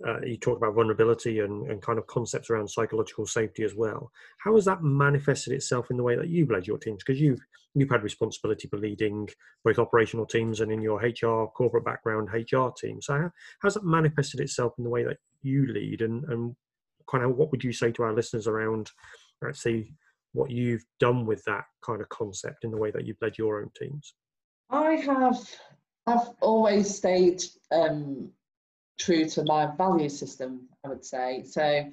uh, 0.08 0.22
you 0.22 0.38
talked 0.38 0.58
about 0.58 0.76
vulnerability 0.76 1.40
and, 1.40 1.70
and 1.70 1.82
kind 1.82 2.00
of 2.00 2.08
concepts 2.08 2.50
around 2.50 2.70
psychological 2.70 3.26
safety 3.26 3.64
as 3.64 3.76
well. 3.76 4.12
How 4.44 4.56
has 4.56 4.66
that 4.66 4.84
manifested 4.84 5.54
itself 5.54 5.92
in 5.92 5.98
the 5.98 6.04
way 6.04 6.16
that 6.16 6.30
you've 6.30 6.52
led 6.52 6.68
your 6.68 6.78
teams? 6.78 7.04
Because 7.06 7.22
you've 7.22 7.42
you've 7.76 7.90
had 7.90 8.04
responsibility 8.04 8.68
for 8.68 8.78
leading 8.78 9.28
both 9.64 9.80
operational 9.80 10.26
teams 10.26 10.60
and 10.62 10.72
in 10.72 10.80
your 10.80 11.00
hr 11.00 11.48
corporate 11.56 11.84
background 11.84 12.30
hr 12.32 12.68
team 12.78 13.02
so 13.02 13.14
how, 13.14 13.32
how's 13.62 13.74
that 13.74 13.84
manifested 13.84 14.40
itself 14.40 14.76
in 14.78 14.84
the 14.84 14.90
way 14.92 15.04
that 15.04 15.18
you 15.42 15.66
lead 15.74 16.02
and, 16.02 16.24
and 16.26 16.56
kind 17.10 17.24
of 17.24 17.36
what 17.36 17.52
would 17.52 17.64
you 17.64 17.74
say 17.74 17.92
to 17.92 18.04
our 18.04 18.14
listeners 18.14 18.48
around 18.48 18.90
let's 19.42 19.62
say 19.62 19.92
what 20.34 20.50
you've 20.50 20.84
done 21.00 21.26
with 21.26 21.44
that 21.46 21.66
kind 21.86 22.02
of 22.02 22.10
concept 22.10 22.64
in 22.64 22.72
the 22.72 22.78
way 22.78 22.92
that 22.92 23.06
you've 23.06 23.22
led 23.22 23.38
your 23.38 23.62
own 23.62 23.70
teams 23.78 24.14
i 24.70 24.92
have 24.92 25.38
I've 26.06 26.30
always 26.42 26.94
stayed 26.94 27.42
um, 27.72 28.30
true 29.00 29.26
to 29.30 29.44
my 29.46 29.68
value 29.78 30.10
system, 30.10 30.68
I 30.86 30.90
would 30.90 31.06
say. 31.06 31.44
So 31.44 31.86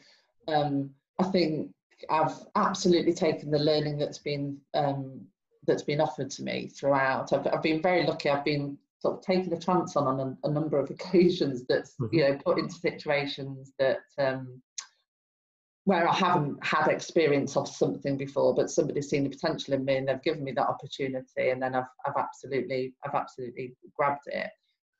um, 0.48 0.90
I 1.18 1.24
think 1.24 1.72
I've 2.08 2.36
absolutely 2.56 3.12
taken 3.12 3.50
the 3.50 3.58
learning 3.58 3.98
that's 3.98 4.18
been 4.18 4.58
um, 4.74 5.20
that's 5.66 5.82
been 5.82 6.00
offered 6.00 6.30
to 6.30 6.42
me 6.42 6.68
throughout. 6.68 7.32
I've, 7.32 7.46
I've 7.46 7.62
been 7.62 7.82
very 7.82 8.06
lucky. 8.06 8.30
I've 8.30 8.44
been 8.44 8.78
sort 8.98 9.18
of 9.18 9.22
taking 9.22 9.52
a 9.52 9.58
chance 9.58 9.96
on 9.96 10.06
on 10.06 10.20
a, 10.20 10.48
a 10.48 10.50
number 10.50 10.78
of 10.78 10.90
occasions 10.96 11.64
that's 11.68 11.94
mm-hmm. 12.00 12.14
you 12.14 12.22
know 12.22 12.38
put 12.44 12.58
into 12.58 12.74
situations 12.74 13.72
that 13.78 14.00
um, 14.18 14.60
where 15.90 16.08
I 16.08 16.14
haven't 16.14 16.64
had 16.64 16.86
experience 16.86 17.56
of 17.56 17.66
something 17.66 18.16
before, 18.16 18.54
but 18.54 18.70
somebody's 18.70 19.10
seen 19.10 19.24
the 19.24 19.30
potential 19.30 19.74
in 19.74 19.84
me 19.84 19.96
and 19.96 20.06
they've 20.06 20.22
given 20.22 20.44
me 20.44 20.52
that 20.52 20.68
opportunity, 20.68 21.50
and 21.50 21.60
then 21.60 21.74
I've 21.74 21.90
I've 22.06 22.16
absolutely 22.16 22.94
I've 23.04 23.16
absolutely 23.16 23.74
grabbed 23.96 24.28
it. 24.28 24.50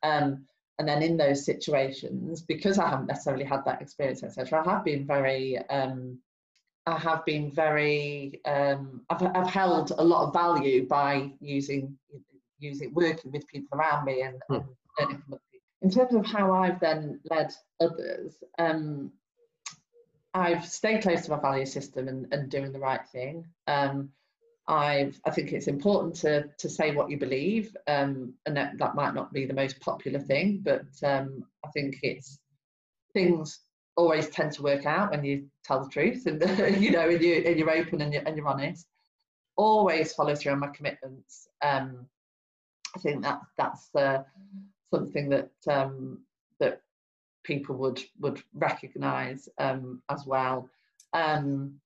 Um, 0.03 0.47
and 0.81 0.89
then 0.89 1.01
in 1.01 1.17
those 1.17 1.45
situations, 1.45 2.43
because 2.43 2.77
I 2.81 2.89
haven't 2.89 3.07
necessarily 3.07 3.45
had 3.45 3.65
that 3.67 3.81
experience, 3.81 4.25
etc., 4.25 4.65
I 4.67 4.71
have 4.73 4.85
been 4.85 5.07
very 5.07 5.59
um, 5.69 6.19
I 6.87 6.99
have 6.99 7.25
been 7.25 7.53
very 7.53 8.41
um, 8.45 9.03
I've 9.11 9.23
I've 9.23 9.51
held 9.51 9.93
a 9.97 10.03
lot 10.03 10.27
of 10.27 10.33
value 10.33 10.89
by 10.89 11.31
using 11.41 11.97
using 12.59 12.93
working 12.95 13.31
with 13.31 13.47
people 13.47 13.79
around 13.79 14.07
me 14.07 14.23
and, 14.23 14.43
hmm. 14.49 14.55
and 14.55 14.65
learning 14.99 15.23
from 15.23 15.35
other 15.35 15.43
people. 15.53 15.69
In 15.83 15.91
terms 15.93 16.15
of 16.17 16.27
how 16.27 16.53
I've 16.53 16.81
then 16.81 17.21
led 17.31 17.53
others, 17.81 18.43
um, 18.59 19.13
I've 20.33 20.67
stayed 20.67 21.03
close 21.03 21.23
to 21.23 21.33
my 21.33 21.41
value 21.41 21.67
system 21.67 22.09
and, 22.09 22.33
and 22.33 22.51
doing 22.51 22.73
the 22.73 22.79
right 22.79 23.07
thing. 23.09 23.47
Um, 23.67 24.11
I've, 24.69 25.21
I 25.27 25.31
think 25.31 25.53
it's 25.53 25.67
important 25.67 26.15
to, 26.17 26.49
to 26.59 26.69
say 26.69 26.95
what 26.95 27.11
you 27.11 27.19
believe, 27.19 27.77
um, 27.89 28.35
and 28.47 28.57
that, 28.57 28.79
that 28.79 28.95
might 28.95 29.15
not 29.15 29.33
be 29.33 29.45
the 29.45 29.55
most 29.55 29.81
popular 29.81 30.21
thing, 30.21 30.61
but 30.63 30.87
um, 31.03 31.45
I 31.65 31.69
think 31.71 31.99
it's 32.03 32.39
things 33.13 33.61
always 33.97 34.29
tend 34.29 34.53
to 34.53 34.63
work 34.63 34.87
out 34.87 35.11
when 35.11 35.25
you 35.25 35.47
tell 35.65 35.83
the 35.83 35.91
truth 35.91 36.27
and 36.27 36.41
you 36.81 36.93
know 36.93 37.09
and, 37.09 37.23
you, 37.23 37.35
and 37.35 37.59
you're 37.59 37.71
open 37.71 38.01
and 38.01 38.13
you're, 38.13 38.23
and 38.25 38.37
you're 38.37 38.47
honest. 38.47 38.87
Always 39.57 40.13
follow 40.13 40.35
through 40.35 40.53
on 40.53 40.61
my 40.61 40.69
commitments. 40.69 41.49
Um, 41.63 42.07
I 42.97 42.99
think 43.01 43.23
that 43.23 43.41
that's 43.59 43.95
uh, 43.95 44.23
something 44.93 45.29
that 45.31 45.51
um, 45.69 46.21
that 46.61 46.81
people 47.45 47.77
would 47.77 48.01
would 48.21 48.43
recognise 48.55 49.49
um, 49.59 50.03
as 50.09 50.27
well. 50.27 50.69
Um, 51.13 51.81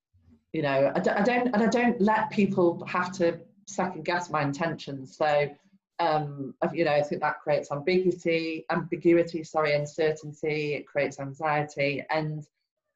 you 0.52 0.62
know, 0.62 0.92
I 0.94 1.00
don't, 1.00 1.18
I 1.18 1.22
don't, 1.22 1.46
and 1.48 1.62
I 1.62 1.66
don't 1.66 2.00
let 2.00 2.30
people 2.30 2.84
have 2.86 3.12
to 3.18 3.40
second 3.66 4.04
guess 4.04 4.30
my 4.30 4.42
intentions. 4.42 5.16
So, 5.16 5.48
um, 5.98 6.54
you 6.72 6.84
know, 6.84 6.92
I 6.92 7.02
think 7.02 7.22
that 7.22 7.40
creates 7.40 7.72
ambiguity, 7.72 8.64
ambiguity, 8.70 9.42
sorry, 9.42 9.74
uncertainty. 9.74 10.74
It 10.74 10.86
creates 10.86 11.18
anxiety, 11.18 12.04
and 12.10 12.46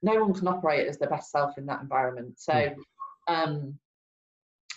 no 0.02 0.24
one 0.24 0.34
can 0.34 0.48
operate 0.48 0.86
as 0.86 0.98
their 0.98 1.10
best 1.10 1.30
self 1.30 1.58
in 1.58 1.66
that 1.66 1.80
environment. 1.80 2.38
So, 2.38 2.52
hmm. 2.52 3.34
um, 3.34 3.78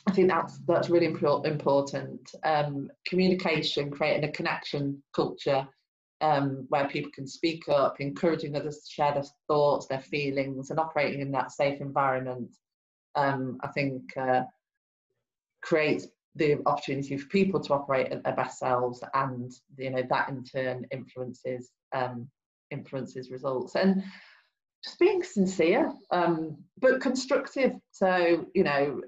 I 0.07 0.11
think 0.13 0.29
that's 0.29 0.57
that's 0.67 0.89
really 0.89 1.05
important. 1.05 2.31
Um, 2.43 2.89
communication, 3.05 3.91
creating 3.91 4.27
a 4.27 4.31
connection 4.31 5.03
culture 5.13 5.67
um, 6.21 6.65
where 6.69 6.87
people 6.87 7.11
can 7.13 7.27
speak 7.27 7.67
up, 7.69 7.99
encouraging 7.99 8.55
others 8.55 8.79
to 8.79 8.91
share 8.91 9.13
their 9.13 9.25
thoughts, 9.47 9.87
their 9.87 10.01
feelings, 10.01 10.69
and 10.69 10.79
operating 10.79 11.21
in 11.21 11.31
that 11.31 11.51
safe 11.51 11.81
environment, 11.81 12.55
um, 13.15 13.57
I 13.61 13.67
think 13.69 14.15
uh, 14.17 14.43
creates 15.61 16.07
the 16.35 16.59
opportunity 16.65 17.17
for 17.17 17.27
people 17.27 17.59
to 17.59 17.73
operate 17.73 18.11
at 18.11 18.23
their 18.23 18.35
best 18.35 18.59
selves, 18.59 19.03
and 19.13 19.51
you 19.77 19.89
know 19.89 20.03
that 20.09 20.29
in 20.29 20.43
turn 20.43 20.85
influences 20.91 21.71
um, 21.93 22.29
influences 22.69 23.31
results. 23.31 23.75
And 23.75 24.03
just 24.83 24.97
being 24.97 25.23
sincere, 25.23 25.93
um, 26.11 26.57
but 26.79 27.01
constructive. 27.01 27.73
So 27.91 28.45
you 28.53 28.63
know, 28.63 29.01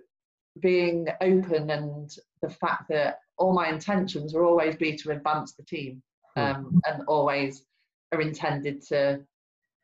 being 0.60 1.08
open 1.22 1.70
and 1.70 2.10
the 2.42 2.50
fact 2.50 2.90
that 2.90 3.20
all 3.38 3.54
my 3.54 3.70
intentions 3.70 4.34
will 4.34 4.46
always 4.46 4.76
be 4.76 4.96
to 4.98 5.12
advance 5.12 5.54
the 5.54 5.64
team. 5.64 6.02
Um, 6.36 6.82
and 6.86 7.04
always 7.08 7.64
are 8.12 8.22
intended 8.22 8.82
to 8.88 9.22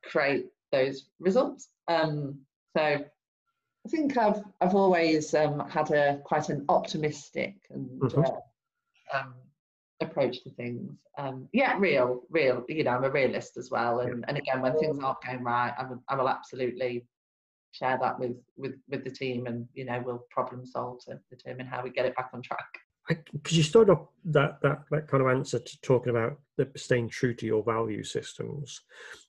create 0.03 0.48
those 0.72 1.06
results. 1.20 1.70
Um, 1.88 2.39
so 2.75 2.82
I 2.82 3.89
think 3.89 4.18
I've 4.18 4.41
I've 4.62 4.75
always 4.75 5.34
um, 5.34 5.68
had 5.70 5.91
a 5.91 6.22
quite 6.24 6.50
an 6.50 6.65
optimistic 6.70 7.56
and 7.70 8.01
mm-hmm. 8.01 8.22
uh, 8.22 9.18
um, 9.18 9.34
approach 10.01 10.44
to 10.44 10.51
things. 10.51 10.91
Um, 11.18 11.48
yeah, 11.51 11.77
real, 11.77 12.22
real. 12.29 12.63
You 12.68 12.84
know, 12.84 12.91
I'm 12.91 13.03
a 13.03 13.10
realist 13.10 13.58
as 13.58 13.70
well, 13.72 14.00
and, 14.00 14.24
and 14.27 14.38
again, 14.38 14.62
when 14.62 14.77
things 14.77 15.00
aren't 15.00 15.24
going 15.25 15.44
right, 15.44 15.74
I 15.77 15.86
will, 15.86 16.03
I 16.08 16.15
will 16.15 16.29
absolutely 16.29 17.06
share 17.72 17.98
that 18.01 18.20
with 18.20 18.38
with 18.58 18.75
with 18.89 19.03
the 19.03 19.12
team, 19.12 19.48
and 19.48 19.68
you 19.74 19.86
know, 19.86 20.01
we'll 20.06 20.25
problem 20.29 20.65
solve 20.65 21.00
to 21.06 21.20
determine 21.29 21.65
how 21.65 21.84
we 21.84 21.89
get 21.89 22.06
it 22.06 22.15
back 22.15 22.29
on 22.34 22.41
track 22.41 22.68
because 23.10 23.58
you 23.58 23.63
started 23.63 23.92
off 23.92 24.08
that, 24.25 24.62
that 24.62 24.84
that 24.92 25.08
kind 25.08 25.24
of 25.24 25.30
answer 25.30 25.60
to 25.60 25.82
talking 25.82 26.12
about 26.12 26.39
the 26.58 26.70
staying 26.75 27.10
true 27.10 27.34
to 27.34 27.46
your 27.46 27.63
value 27.63 28.04
systems. 28.04 28.82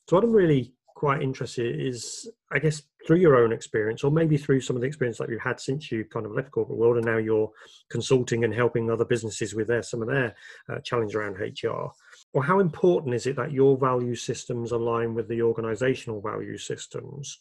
So 0.08 0.16
what 0.16 0.24
I'm 0.24 0.32
really 0.32 0.74
quite 0.94 1.22
interested 1.22 1.80
is, 1.80 2.30
I 2.52 2.58
guess, 2.58 2.82
through 3.06 3.18
your 3.18 3.36
own 3.36 3.52
experience, 3.52 4.04
or 4.04 4.10
maybe 4.10 4.36
through 4.36 4.60
some 4.60 4.76
of 4.76 4.82
the 4.82 4.88
experience 4.88 5.16
that 5.16 5.30
you've 5.30 5.40
had 5.40 5.58
since 5.58 5.90
you 5.90 6.04
kind 6.04 6.26
of 6.26 6.32
left 6.32 6.50
corporate 6.50 6.78
world, 6.78 6.98
and 6.98 7.06
now 7.06 7.16
you're 7.16 7.50
consulting 7.88 8.44
and 8.44 8.52
helping 8.52 8.90
other 8.90 9.06
businesses 9.06 9.54
with 9.54 9.68
their 9.68 9.82
some 9.82 10.02
of 10.02 10.08
their 10.08 10.34
uh, 10.68 10.78
challenge 10.80 11.14
around 11.14 11.38
HR. 11.40 11.90
Or 12.34 12.44
how 12.44 12.60
important 12.60 13.14
is 13.14 13.26
it 13.26 13.36
that 13.36 13.52
your 13.52 13.78
value 13.78 14.14
systems 14.14 14.72
align 14.72 15.14
with 15.14 15.28
the 15.28 15.38
organisational 15.38 16.22
value 16.22 16.58
systems? 16.58 17.38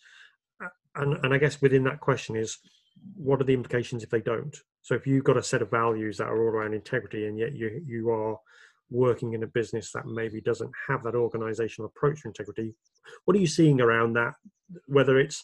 And 0.96 1.18
and 1.24 1.34
I 1.34 1.38
guess 1.38 1.62
within 1.62 1.84
that 1.84 2.00
question 2.00 2.38
is, 2.38 2.58
what 3.16 3.42
are 3.42 3.46
the 3.46 3.54
implications 3.54 4.04
if 4.04 4.10
they 4.10 4.22
don't? 4.22 4.56
So 4.82 4.96
if 4.96 5.06
you've 5.06 5.24
got 5.24 5.38
a 5.38 5.44
set 5.44 5.62
of 5.62 5.70
values 5.70 6.18
that 6.18 6.28
are 6.28 6.42
all 6.42 6.50
around 6.50 6.74
integrity, 6.74 7.28
and 7.28 7.38
yet 7.38 7.54
you 7.54 7.82
you 7.86 8.10
are 8.10 8.38
working 8.90 9.34
in 9.34 9.44
a 9.44 9.48
business 9.48 9.92
that 9.92 10.08
maybe 10.08 10.42
doesn't 10.42 10.72
have 10.88 11.04
that 11.04 11.16
organizational 11.16 11.92
approach 11.96 12.22
to 12.22 12.28
integrity, 12.28 12.74
what 13.26 13.38
are 13.38 13.40
you 13.40 13.48
seeing 13.48 13.82
around 13.82 14.14
that? 14.14 14.34
Whether 14.88 15.20
it's 15.20 15.44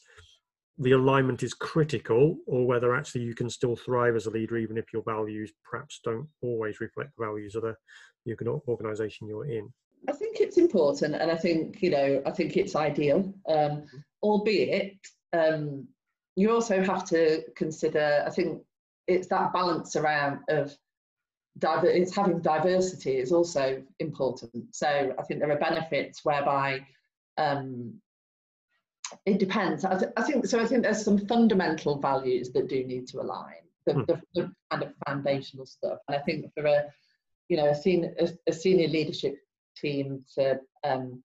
the 0.77 0.91
alignment 0.91 1.41
is 1.43 1.53
critical, 1.53 2.37
or 2.47 2.65
whether 2.65 2.95
actually 2.95 3.21
you 3.21 3.33
can 3.33 3.49
still 3.49 3.75
thrive 3.75 4.15
as 4.15 4.25
a 4.25 4.31
leader 4.31 4.57
even 4.57 4.77
if 4.77 4.91
your 4.91 5.03
values 5.03 5.53
perhaps 5.69 6.01
don't 6.03 6.27
always 6.41 6.81
reflect 6.81 7.11
the 7.17 7.25
values 7.25 7.55
of 7.55 7.63
the, 7.63 7.75
the 8.25 8.61
organization 8.67 9.27
you're 9.27 9.45
in. 9.45 9.71
I 10.09 10.11
think 10.11 10.39
it's 10.39 10.57
important, 10.57 11.15
and 11.15 11.31
I 11.31 11.35
think 11.35 11.81
you 11.81 11.91
know, 11.91 12.21
I 12.25 12.31
think 12.31 12.57
it's 12.57 12.75
ideal, 12.75 13.33
um, 13.47 13.85
albeit 14.21 14.97
um, 15.33 15.87
you 16.35 16.51
also 16.51 16.83
have 16.83 17.05
to 17.09 17.43
consider. 17.55 18.23
I 18.25 18.29
think 18.29 18.61
it's 19.07 19.27
that 19.27 19.53
balance 19.53 19.95
around 19.95 20.39
of 20.49 20.75
diver- 21.57 21.87
it's 21.87 22.15
having 22.15 22.41
diversity 22.41 23.17
is 23.17 23.31
also 23.31 23.83
important. 23.99 24.75
So 24.75 25.13
I 25.17 25.21
think 25.23 25.39
there 25.39 25.51
are 25.51 25.59
benefits 25.59 26.23
whereby 26.23 26.85
um, 27.37 27.95
it 29.25 29.39
depends. 29.39 29.85
I, 29.85 29.97
th- 29.97 30.11
I, 30.17 30.23
think 30.23 30.45
so. 30.45 30.59
I 30.59 30.65
think 30.65 30.83
there's 30.83 31.03
some 31.03 31.25
fundamental 31.27 31.99
values 31.99 32.51
that 32.51 32.67
do 32.67 32.83
need 32.83 33.07
to 33.07 33.21
align, 33.21 33.63
the, 33.85 33.93
hmm. 33.93 34.01
the, 34.01 34.21
the 34.33 34.51
kind 34.71 34.83
of 34.83 34.93
foundational 35.07 35.65
stuff. 35.65 35.99
And 36.07 36.17
I 36.17 36.21
think 36.21 36.51
for 36.53 36.65
a 36.65 36.85
you 37.47 37.57
know 37.57 37.69
a 37.69 37.75
senior, 37.75 38.13
a, 38.19 38.29
a 38.47 38.53
senior 38.53 38.87
leadership 38.87 39.37
team 39.77 40.23
to 40.35 40.59
um, 40.83 41.23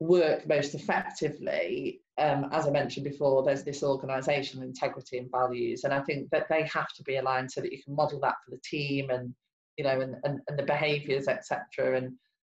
work 0.00 0.46
most 0.46 0.74
effectively, 0.74 2.00
um, 2.18 2.48
as 2.52 2.66
I 2.66 2.70
mentioned 2.70 3.04
before, 3.04 3.42
there's 3.42 3.64
this 3.64 3.82
organisational 3.82 4.62
integrity 4.62 5.18
and 5.18 5.30
values, 5.30 5.84
and 5.84 5.92
I 5.92 6.00
think 6.02 6.30
that 6.30 6.48
they 6.48 6.62
have 6.72 6.88
to 6.96 7.02
be 7.02 7.16
aligned 7.16 7.50
so 7.50 7.60
that 7.60 7.72
you 7.72 7.82
can 7.82 7.94
model 7.94 8.20
that 8.20 8.36
for 8.44 8.52
the 8.52 8.60
team 8.62 9.10
and 9.10 9.34
you 9.76 9.84
know 9.84 10.00
and 10.00 10.16
and, 10.22 10.40
and 10.46 10.58
the 10.58 10.62
behaviours, 10.62 11.26
etc. 11.26 11.96
And 11.96 12.12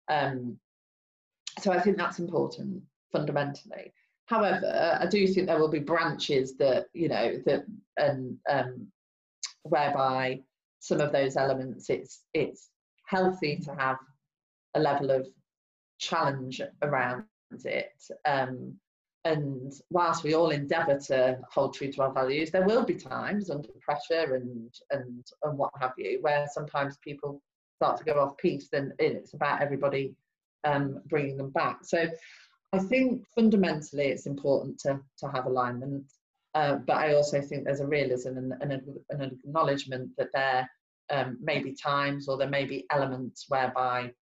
um, 0.08 0.58
so 1.60 1.72
I 1.72 1.80
think 1.80 1.96
that's 1.96 2.18
important 2.18 2.82
fundamentally. 3.12 3.92
However, 4.26 4.98
I 5.00 5.06
do 5.06 5.26
think 5.28 5.46
there 5.46 5.58
will 5.58 5.68
be 5.68 5.78
branches 5.78 6.56
that 6.56 6.86
you 6.92 7.08
know 7.08 7.38
that 7.46 7.64
and 7.96 8.36
um, 8.50 8.88
whereby 9.62 10.40
some 10.80 11.00
of 11.00 11.12
those 11.12 11.36
elements 11.36 11.90
it's 11.90 12.24
it's 12.34 12.70
healthy 13.06 13.56
to 13.58 13.74
have 13.76 13.98
a 14.74 14.80
level 14.80 15.10
of 15.10 15.28
challenge 15.98 16.60
around 16.82 17.24
it. 17.64 17.92
Um, 18.26 18.78
and 19.24 19.72
whilst 19.90 20.22
we 20.22 20.34
all 20.34 20.50
endeavour 20.50 20.98
to 20.98 21.38
hold 21.50 21.74
true 21.74 21.90
to 21.92 22.02
our 22.02 22.12
values, 22.12 22.50
there 22.50 22.66
will 22.66 22.84
be 22.84 22.94
times 22.94 23.50
under 23.50 23.68
pressure 23.80 24.34
and 24.34 24.70
and 24.90 25.26
and 25.42 25.58
what 25.58 25.70
have 25.80 25.94
you, 25.96 26.18
where 26.20 26.46
sometimes 26.52 26.98
people 26.98 27.40
start 27.76 27.96
to 27.98 28.04
go 28.04 28.20
off 28.20 28.36
piece. 28.36 28.68
Then 28.68 28.92
it's 28.98 29.34
about 29.34 29.62
everybody 29.62 30.14
um, 30.64 31.00
bringing 31.06 31.36
them 31.36 31.50
back. 31.50 31.78
So 31.84 32.06
I 32.72 32.78
think 32.78 33.24
fundamentally 33.34 34.06
it's 34.08 34.26
important 34.26 34.78
to 34.80 35.00
to 35.20 35.28
have 35.28 35.46
alignment, 35.46 36.04
uh, 36.54 36.76
but 36.76 36.96
I 36.96 37.14
also 37.14 37.40
think 37.40 37.64
there's 37.64 37.80
a 37.80 37.86
realism 37.86 38.36
and, 38.36 38.52
an 38.60 39.02
acknowledgement 39.22 40.10
that 40.18 40.32
there 40.34 40.68
um, 41.10 41.38
may 41.40 41.60
be 41.60 41.72
times 41.72 42.28
or 42.28 42.36
there 42.36 42.48
may 42.48 42.66
be 42.66 42.86
elements 42.90 43.46
whereby 43.48 44.12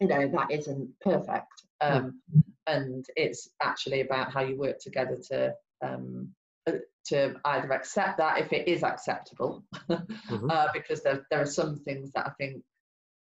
you 0.00 0.06
know 0.06 0.28
that 0.28 0.50
isn't 0.50 0.88
perfect 1.00 1.46
um, 1.80 2.20
yeah. 2.32 2.40
And 2.68 3.06
it's 3.16 3.48
actually 3.62 4.02
about 4.02 4.32
how 4.32 4.42
you 4.42 4.56
work 4.56 4.78
together 4.78 5.18
to 5.30 5.52
um, 5.82 6.28
uh, 6.66 6.72
to 7.06 7.34
either 7.46 7.72
accept 7.72 8.18
that 8.18 8.38
if 8.38 8.52
it 8.52 8.68
is 8.68 8.82
acceptable 8.82 9.64
mm-hmm. 9.90 10.50
uh, 10.50 10.66
because 10.72 11.02
there, 11.02 11.26
there 11.30 11.40
are 11.40 11.46
some 11.46 11.76
things 11.76 12.12
that 12.12 12.26
i 12.26 12.30
think 12.38 12.62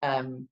um, 0.02 0.48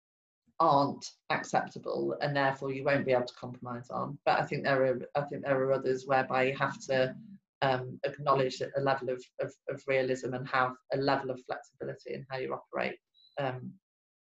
aren't 0.59 1.05
acceptable 1.31 2.17
and 2.21 2.37
therefore 2.37 2.73
you 2.73 2.85
won't 2.85 3.07
be 3.07 3.13
able 3.13 3.27
to 3.27 3.35
compromise 3.35 3.89
on 3.91 4.19
but 4.27 4.41
i 4.41 4.45
think 4.45 4.65
there 4.65 4.85
are 4.85 5.01
i 5.15 5.21
think 5.23 5.43
there 5.43 5.61
are 5.63 5.73
others 5.73 6.05
whereby 6.07 6.45
you 6.45 6.57
have 6.57 6.79
to 6.81 7.15
um, 7.63 8.01
acknowledge 8.05 8.61
a 8.61 8.81
level 8.81 9.11
of, 9.11 9.23
of, 9.41 9.53
of, 9.71 9.81
realism 9.87 10.35
and 10.35 10.49
have 10.49 10.73
a 10.95 10.97
level 10.97 11.31
of 11.31 11.41
flexibility 11.47 12.15
in 12.15 12.27
how 12.29 12.37
you 12.37 12.53
operate 12.53 12.97
um, 13.39 13.71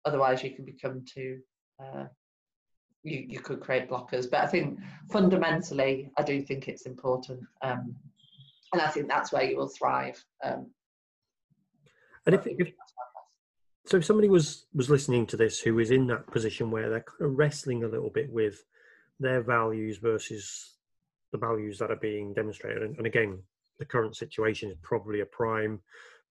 otherwise 0.05 0.43
you 0.43 0.55
can 0.55 0.65
become 0.65 1.05
too 1.05 1.37
uh, 1.79 2.05
you, 3.03 3.25
you 3.27 3.39
could 3.39 3.59
create 3.59 3.89
blockers. 3.89 4.29
But 4.29 4.41
I 4.41 4.47
think 4.47 4.79
fundamentally, 5.11 6.11
I 6.17 6.23
do 6.23 6.41
think 6.41 6.67
it's 6.67 6.85
important. 6.85 7.41
Um, 7.61 7.95
and 8.73 8.81
I 8.81 8.89
think 8.89 9.07
that's 9.07 9.31
where 9.31 9.43
you 9.43 9.57
will 9.57 9.69
thrive. 9.69 10.23
Um, 10.43 10.71
and 12.25 12.35
if, 12.35 12.45
if 12.45 12.73
so, 13.85 13.97
if 13.97 14.05
somebody 14.05 14.27
was 14.27 14.65
was 14.73 14.89
listening 14.89 15.25
to 15.27 15.37
this 15.37 15.59
who 15.61 15.79
is 15.79 15.91
in 15.91 16.07
that 16.07 16.27
position 16.27 16.69
where 16.69 16.89
they're 16.89 17.05
kind 17.05 17.31
of 17.31 17.37
wrestling 17.37 17.83
a 17.83 17.87
little 17.87 18.09
bit 18.09 18.29
with 18.29 18.65
their 19.19 19.41
values 19.41 19.97
versus 19.97 20.73
the 21.31 21.37
values 21.37 21.79
that 21.79 21.91
are 21.91 21.95
being 21.95 22.33
demonstrated, 22.33 22.83
and, 22.83 22.97
and 22.97 23.07
again, 23.07 23.39
the 23.79 23.85
current 23.85 24.17
situation 24.17 24.69
is 24.69 24.77
probably 24.81 25.21
a 25.21 25.25
prime 25.25 25.79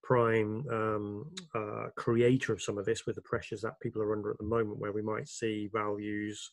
prime 0.06 0.64
um, 0.70 1.26
uh, 1.52 1.86
creator 1.96 2.52
of 2.52 2.62
some 2.62 2.78
of 2.78 2.84
this 2.84 3.06
with 3.06 3.16
the 3.16 3.22
pressures 3.22 3.60
that 3.60 3.80
people 3.80 4.00
are 4.00 4.12
under 4.12 4.30
at 4.30 4.38
the 4.38 4.44
moment, 4.44 4.78
where 4.78 4.92
we 4.92 5.02
might 5.02 5.28
see 5.28 5.68
values 5.72 6.52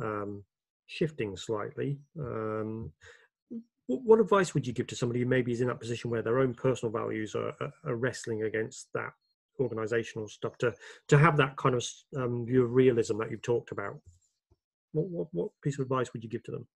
um, 0.00 0.44
shifting 0.86 1.36
slightly. 1.36 1.98
Um, 2.20 2.92
what, 3.88 4.20
advice 4.20 4.54
would 4.54 4.66
you 4.66 4.72
give 4.72 4.86
to 4.86 4.96
somebody 4.96 5.20
who 5.20 5.26
maybe 5.26 5.50
is 5.50 5.60
in 5.60 5.66
that 5.66 5.80
position 5.80 6.10
where 6.10 6.22
their 6.22 6.38
own 6.38 6.54
personal 6.54 6.92
values 6.92 7.34
are, 7.34 7.52
are, 7.60 7.72
are 7.84 7.96
wrestling 7.96 8.44
against 8.44 8.86
that 8.94 9.10
organizational 9.58 10.28
stuff 10.28 10.56
to 10.58 10.72
to 11.08 11.18
have 11.18 11.36
that 11.36 11.56
kind 11.56 11.74
of 11.74 11.84
um, 12.16 12.46
view 12.46 12.64
of 12.64 12.72
realism 12.72 13.18
that 13.18 13.30
you've 13.32 13.42
talked 13.42 13.72
about? 13.72 13.98
What, 14.92 15.08
what, 15.08 15.26
what 15.32 15.48
piece 15.62 15.78
of 15.78 15.82
advice 15.82 16.12
would 16.12 16.22
you 16.22 16.30
give 16.30 16.44
to 16.44 16.52
them? 16.52 16.66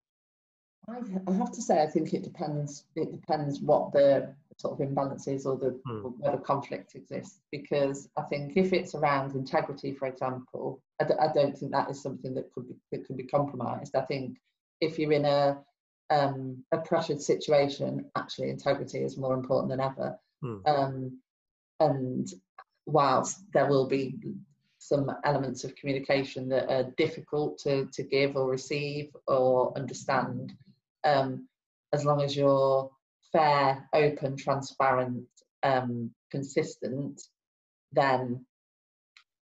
I 0.88 1.32
have 1.32 1.52
to 1.52 1.62
say, 1.62 1.82
I 1.82 1.86
think 1.86 2.14
it 2.14 2.22
depends. 2.22 2.84
It 2.96 3.12
depends 3.12 3.60
what 3.60 3.92
the 3.92 4.34
sort 4.58 4.80
of 4.80 4.88
imbalances 4.88 5.44
or 5.44 5.56
the 5.56 5.78
where 6.18 6.32
the 6.32 6.38
conflict 6.38 6.94
exists. 6.94 7.40
Because 7.52 8.08
I 8.16 8.22
think 8.22 8.56
if 8.56 8.72
it's 8.72 8.94
around 8.94 9.34
integrity, 9.34 9.92
for 9.92 10.06
example, 10.08 10.80
I 11.00 11.04
d- 11.04 11.14
I 11.20 11.32
don't 11.32 11.56
think 11.56 11.72
that 11.72 11.90
is 11.90 12.02
something 12.02 12.34
that 12.34 12.52
could 12.52 12.68
be 12.68 12.74
that 12.92 13.06
could 13.06 13.16
be 13.16 13.24
compromised. 13.24 13.94
I 13.94 14.02
think 14.02 14.38
if 14.80 14.98
you're 14.98 15.12
in 15.12 15.24
a 15.24 15.58
um, 16.10 16.64
a 16.72 16.78
pressured 16.78 17.20
situation, 17.20 18.06
actually 18.16 18.50
integrity 18.50 19.00
is 19.02 19.16
more 19.16 19.34
important 19.34 19.70
than 19.70 19.80
ever. 19.80 20.18
Hmm. 20.40 20.56
Um, 20.66 21.20
and 21.80 22.28
whilst 22.86 23.40
there 23.52 23.66
will 23.66 23.86
be 23.86 24.14
some 24.78 25.10
elements 25.24 25.64
of 25.64 25.74
communication 25.74 26.48
that 26.48 26.70
are 26.70 26.90
difficult 26.96 27.58
to, 27.58 27.86
to 27.86 28.02
give 28.04 28.36
or 28.36 28.48
receive 28.48 29.10
or 29.26 29.76
understand, 29.76 30.54
um, 31.04 31.48
as 31.92 32.04
long 32.04 32.22
as 32.22 32.36
you're 32.36 32.88
fair, 33.36 33.88
open, 33.92 34.36
transparent, 34.36 35.26
um, 35.62 36.10
consistent, 36.30 37.20
then 37.92 38.44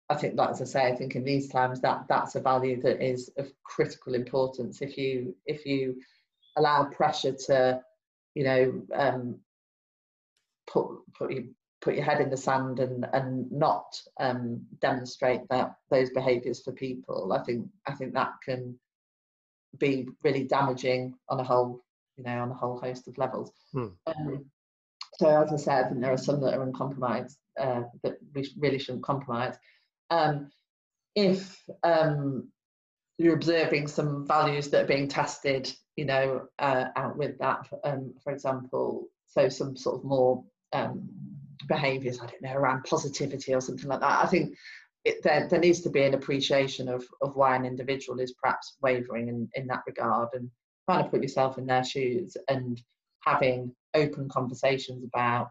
I 0.09 0.15
think 0.15 0.35
that, 0.37 0.51
as 0.51 0.61
I 0.61 0.65
say, 0.65 0.87
I 0.87 0.95
think 0.95 1.15
in 1.15 1.23
these 1.23 1.49
times 1.49 1.81
that 1.81 2.05
that's 2.07 2.35
a 2.35 2.41
value 2.41 2.81
that 2.81 3.03
is 3.03 3.31
of 3.37 3.51
critical 3.63 4.15
importance. 4.15 4.81
If 4.81 4.97
you 4.97 5.35
if 5.45 5.65
you 5.65 6.01
allow 6.57 6.85
pressure 6.85 7.35
to, 7.47 7.81
you 8.35 8.43
know, 8.43 8.81
um, 8.93 9.39
put 10.67 10.87
put 11.17 11.33
you 11.33 11.55
put 11.81 11.95
your 11.95 12.03
head 12.03 12.21
in 12.21 12.29
the 12.29 12.37
sand 12.37 12.79
and 12.79 13.05
and 13.13 13.51
not 13.51 13.85
um, 14.19 14.65
demonstrate 14.79 15.41
that 15.49 15.75
those 15.89 16.09
behaviours 16.11 16.61
for 16.61 16.73
people, 16.73 17.33
I 17.33 17.43
think 17.43 17.67
I 17.87 17.93
think 17.93 18.13
that 18.13 18.33
can 18.45 18.77
be 19.77 20.07
really 20.23 20.43
damaging 20.43 21.15
on 21.29 21.39
a 21.39 21.43
whole, 21.43 21.83
you 22.17 22.23
know, 22.23 22.41
on 22.41 22.51
a 22.51 22.55
whole 22.55 22.79
host 22.79 23.07
of 23.07 23.17
levels. 23.17 23.51
Hmm. 23.73 23.87
Um, 24.07 24.45
so 25.15 25.43
as 25.43 25.51
I 25.51 25.57
said, 25.57 25.85
I 25.85 25.89
think 25.89 26.01
there 26.01 26.13
are 26.13 26.17
some 26.17 26.41
that 26.41 26.53
are 26.53 26.63
uncompromised 26.63 27.37
uh, 27.59 27.83
that 28.03 28.17
we 28.33 28.49
really 28.57 28.79
shouldn't 28.79 29.03
compromise. 29.03 29.55
Um, 30.09 30.49
if 31.15 31.61
um, 31.83 32.49
you're 33.17 33.35
observing 33.35 33.87
some 33.87 34.25
values 34.27 34.69
that 34.69 34.85
are 34.85 34.87
being 34.87 35.07
tested, 35.07 35.71
you 35.95 36.05
know, 36.05 36.47
uh, 36.59 36.85
out 36.95 37.17
with 37.17 37.37
that, 37.39 37.67
um, 37.83 38.13
for 38.23 38.33
example, 38.33 39.07
so 39.27 39.49
some 39.49 39.77
sort 39.77 39.97
of 39.97 40.03
more 40.03 40.43
um, 40.73 41.07
behaviours, 41.67 42.19
I 42.19 42.25
don't 42.25 42.41
know, 42.41 42.53
around 42.53 42.83
positivity 42.83 43.53
or 43.53 43.61
something 43.61 43.87
like 43.87 43.99
that. 43.99 44.23
I 44.23 44.27
think 44.27 44.55
it, 45.05 45.21
there, 45.23 45.47
there 45.47 45.59
needs 45.59 45.81
to 45.81 45.89
be 45.89 46.03
an 46.03 46.13
appreciation 46.13 46.87
of, 46.89 47.05
of 47.21 47.35
why 47.35 47.55
an 47.55 47.65
individual 47.65 48.19
is 48.19 48.33
perhaps 48.33 48.77
wavering 48.81 49.27
in, 49.27 49.49
in 49.55 49.67
that 49.67 49.83
regard 49.85 50.29
and 50.33 50.49
trying 50.85 51.03
to 51.03 51.09
put 51.09 51.21
yourself 51.21 51.57
in 51.57 51.65
their 51.65 51.83
shoes 51.83 52.35
and 52.47 52.81
having 53.21 53.73
open 53.93 54.27
conversations 54.29 55.03
about 55.03 55.49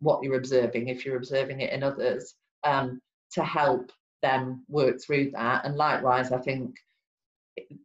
what 0.00 0.22
you're 0.22 0.36
observing, 0.36 0.88
if 0.88 1.04
you're 1.04 1.16
observing 1.16 1.60
it 1.60 1.72
in 1.72 1.82
others, 1.82 2.34
um, 2.64 3.00
to 3.32 3.42
help 3.42 3.90
them 4.22 4.64
work 4.68 5.00
through 5.00 5.30
that. 5.32 5.64
And 5.64 5.76
likewise, 5.76 6.32
I 6.32 6.38
think 6.38 6.76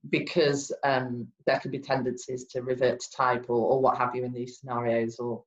because 0.09 0.71
um, 0.83 1.27
there 1.47 1.59
could 1.59 1.71
be 1.71 1.79
tendencies 1.79 2.45
to 2.45 2.61
revert 2.61 2.99
to 2.99 3.11
type 3.11 3.45
or, 3.49 3.71
or 3.71 3.81
what 3.81 3.97
have 3.97 4.15
you 4.15 4.23
in 4.23 4.33
these 4.33 4.59
scenarios, 4.59 5.17
or 5.17 5.43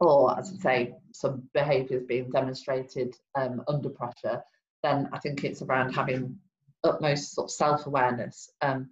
or 0.00 0.38
as 0.38 0.52
I 0.52 0.62
say, 0.62 0.94
some 1.12 1.42
behaviours 1.54 2.04
being 2.06 2.30
demonstrated 2.30 3.16
um, 3.36 3.62
under 3.68 3.88
pressure, 3.88 4.42
then 4.82 5.08
I 5.12 5.18
think 5.18 5.44
it's 5.44 5.62
around 5.62 5.92
having 5.92 6.38
utmost 6.84 7.34
sort 7.34 7.46
of 7.46 7.50
self-awareness 7.52 8.50
um, 8.62 8.90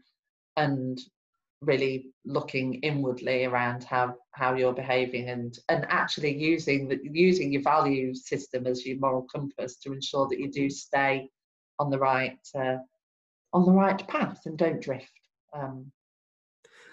and 0.56 1.00
really 1.62 2.06
looking 2.24 2.74
inwardly 2.74 3.44
around 3.44 3.84
how 3.84 4.14
how 4.32 4.54
you're 4.54 4.72
behaving 4.72 5.28
and 5.28 5.58
and 5.68 5.84
actually 5.90 6.34
using 6.34 6.88
the 6.88 6.98
using 7.02 7.52
your 7.52 7.62
value 7.62 8.14
system 8.14 8.66
as 8.66 8.86
your 8.86 8.98
moral 8.98 9.26
compass 9.32 9.76
to 9.76 9.92
ensure 9.92 10.26
that 10.28 10.38
you 10.38 10.50
do 10.50 10.70
stay 10.70 11.28
on 11.78 11.90
the 11.90 11.98
right 11.98 12.38
uh, 12.54 12.76
on 13.52 13.66
the 13.66 13.72
right 13.72 14.06
path 14.08 14.40
and 14.46 14.56
don't 14.56 14.80
drift 14.80 15.12
um, 15.54 15.90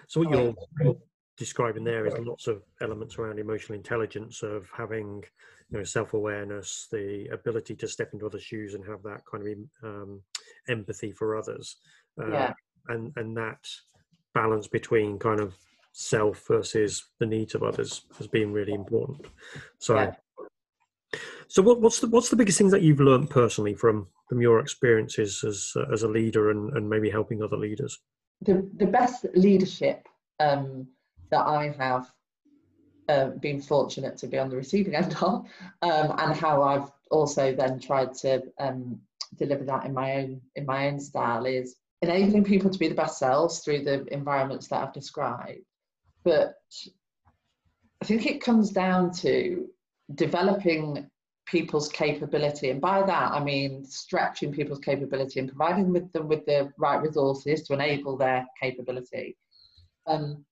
so 0.06 0.20
what 0.20 0.30
you're 0.30 0.96
describing 1.38 1.84
there 1.84 2.06
is 2.06 2.14
lots 2.18 2.46
of 2.46 2.62
elements 2.82 3.16
around 3.16 3.38
emotional 3.38 3.76
intelligence 3.76 4.42
of 4.42 4.68
having 4.76 5.22
you 5.70 5.78
know 5.78 5.84
self-awareness 5.84 6.88
the 6.90 7.26
ability 7.32 7.74
to 7.74 7.88
step 7.88 8.10
into 8.12 8.26
other 8.26 8.40
shoes 8.40 8.74
and 8.74 8.84
have 8.84 9.02
that 9.02 9.22
kind 9.30 9.46
of 9.82 9.88
um, 9.88 10.20
empathy 10.68 11.12
for 11.12 11.36
others 11.38 11.76
uh, 12.20 12.28
yeah. 12.28 12.52
and 12.88 13.12
and 13.16 13.36
that 13.36 13.64
balance 14.34 14.66
between 14.68 15.18
kind 15.18 15.40
of 15.40 15.54
self 15.92 16.46
versus 16.46 17.04
the 17.18 17.26
needs 17.26 17.54
of 17.54 17.62
others 17.62 18.02
has 18.16 18.26
been 18.26 18.52
really 18.52 18.72
important 18.72 19.26
so 19.78 19.96
yeah. 19.96 20.12
So, 21.48 21.62
what, 21.62 21.80
what's 21.80 22.00
the 22.00 22.08
what's 22.08 22.28
the 22.28 22.36
biggest 22.36 22.58
things 22.58 22.72
that 22.72 22.82
you've 22.82 23.00
learned 23.00 23.30
personally 23.30 23.74
from 23.74 24.06
from 24.28 24.42
your 24.42 24.60
experiences 24.60 25.42
as 25.44 25.72
uh, 25.76 25.90
as 25.92 26.02
a 26.02 26.08
leader 26.08 26.50
and, 26.50 26.70
and 26.76 26.88
maybe 26.88 27.08
helping 27.08 27.42
other 27.42 27.56
leaders? 27.56 27.98
The 28.42 28.68
the 28.76 28.86
best 28.86 29.24
leadership 29.34 30.06
um, 30.38 30.86
that 31.30 31.46
I 31.46 31.74
have 31.78 32.12
uh, 33.08 33.30
been 33.40 33.62
fortunate 33.62 34.18
to 34.18 34.26
be 34.26 34.38
on 34.38 34.50
the 34.50 34.56
receiving 34.56 34.94
end 34.94 35.16
of, 35.22 35.46
um, 35.82 36.14
and 36.18 36.36
how 36.36 36.62
I've 36.62 36.90
also 37.10 37.54
then 37.54 37.80
tried 37.80 38.12
to 38.16 38.42
um, 38.60 39.00
deliver 39.38 39.64
that 39.64 39.86
in 39.86 39.94
my 39.94 40.16
own 40.16 40.42
in 40.54 40.66
my 40.66 40.88
own 40.88 41.00
style 41.00 41.46
is 41.46 41.76
enabling 42.02 42.44
people 42.44 42.70
to 42.70 42.78
be 42.78 42.88
the 42.88 42.94
best 42.94 43.18
selves 43.18 43.60
through 43.60 43.82
the 43.84 44.06
environments 44.12 44.68
that 44.68 44.82
I've 44.82 44.92
described. 44.92 45.64
But 46.24 46.54
I 48.02 48.04
think 48.04 48.26
it 48.26 48.40
comes 48.40 48.70
down 48.70 49.12
to 49.14 49.66
developing 50.14 51.10
people's 51.46 51.88
capability. 51.88 52.70
And 52.70 52.80
by 52.80 53.02
that, 53.02 53.32
I 53.32 53.42
mean 53.42 53.84
stretching 53.84 54.52
people's 54.52 54.80
capability 54.80 55.40
and 55.40 55.48
providing 55.48 55.92
with 55.92 56.12
them 56.12 56.28
with 56.28 56.44
the 56.46 56.70
right 56.78 57.00
resources 57.00 57.62
to 57.64 57.74
enable 57.74 58.16
their 58.16 58.46
capability. 58.60 59.36
Um, 60.06 60.44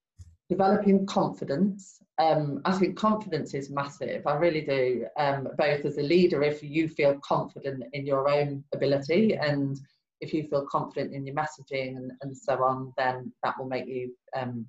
developing 0.49 1.05
confidence. 1.05 1.99
Um, 2.19 2.61
I 2.65 2.77
think 2.77 2.97
confidence 2.97 3.53
is 3.53 3.69
massive. 3.69 4.25
I 4.25 4.35
really 4.35 4.61
do. 4.61 5.05
Um, 5.17 5.49
both 5.57 5.85
as 5.85 5.97
a 5.97 6.03
leader, 6.03 6.41
if 6.41 6.63
you 6.63 6.87
feel 6.89 7.19
confident 7.23 7.83
in 7.93 8.05
your 8.05 8.29
own 8.29 8.63
ability 8.73 9.35
and 9.35 9.79
if 10.21 10.33
you 10.33 10.47
feel 10.47 10.65
confident 10.65 11.13
in 11.13 11.25
your 11.25 11.35
messaging 11.35 11.97
and, 11.97 12.11
and 12.21 12.35
so 12.35 12.63
on, 12.63 12.93
then 12.97 13.31
that 13.43 13.55
will 13.57 13.67
make 13.67 13.87
you 13.87 14.13
um, 14.35 14.65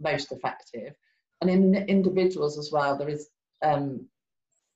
most 0.00 0.32
effective. 0.32 0.94
And 1.40 1.50
in 1.50 1.74
individuals 1.88 2.58
as 2.58 2.70
well, 2.70 2.96
there 2.96 3.08
is 3.08 3.28
um, 3.62 4.06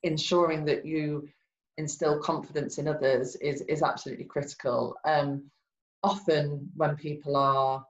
ensuring 0.03 0.65
that 0.65 0.85
you 0.85 1.27
instill 1.77 2.19
confidence 2.19 2.77
in 2.77 2.87
others 2.87 3.35
is, 3.37 3.61
is 3.61 3.83
absolutely 3.83 4.25
critical. 4.25 4.95
Um, 5.05 5.43
often 6.03 6.69
when 6.75 6.95
people 6.95 7.35
are 7.35 7.85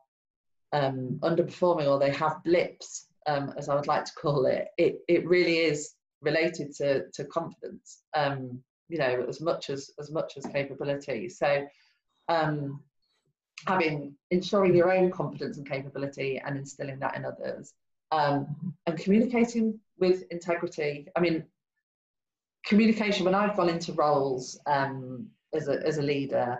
um, 0.73 1.19
underperforming 1.23 1.87
or 1.87 1.99
they 1.99 2.11
have 2.11 2.43
blips, 2.43 3.07
um, 3.25 3.53
as 3.57 3.69
I 3.69 3.75
would 3.75 3.87
like 3.87 4.05
to 4.05 4.13
call 4.13 4.45
it, 4.45 4.67
it, 4.77 4.99
it 5.07 5.27
really 5.27 5.57
is 5.57 5.93
related 6.21 6.73
to, 6.75 7.09
to 7.13 7.25
confidence, 7.25 8.01
um, 8.15 8.61
you 8.89 8.97
know, 8.97 9.25
as 9.27 9.41
much 9.41 9.69
as, 9.69 9.91
as 9.99 10.11
much 10.11 10.37
as 10.37 10.45
capability. 10.45 11.29
So 11.29 11.67
um, 12.29 12.81
having, 13.65 14.15
ensuring 14.31 14.75
your 14.75 14.91
own 14.91 15.11
confidence 15.11 15.57
and 15.57 15.67
capability 15.67 16.41
and 16.43 16.57
instilling 16.57 16.99
that 16.99 17.15
in 17.15 17.25
others 17.25 17.73
um, 18.11 18.55
and 18.85 18.97
communicating 18.97 19.79
with 19.99 20.23
integrity. 20.31 21.07
I 21.15 21.19
mean, 21.19 21.43
communication, 22.65 23.25
when 23.25 23.35
I've 23.35 23.57
gone 23.57 23.69
into 23.69 23.93
roles 23.93 24.59
um, 24.65 25.27
as, 25.53 25.67
a, 25.67 25.85
as 25.85 25.97
a 25.97 26.03
leader, 26.03 26.59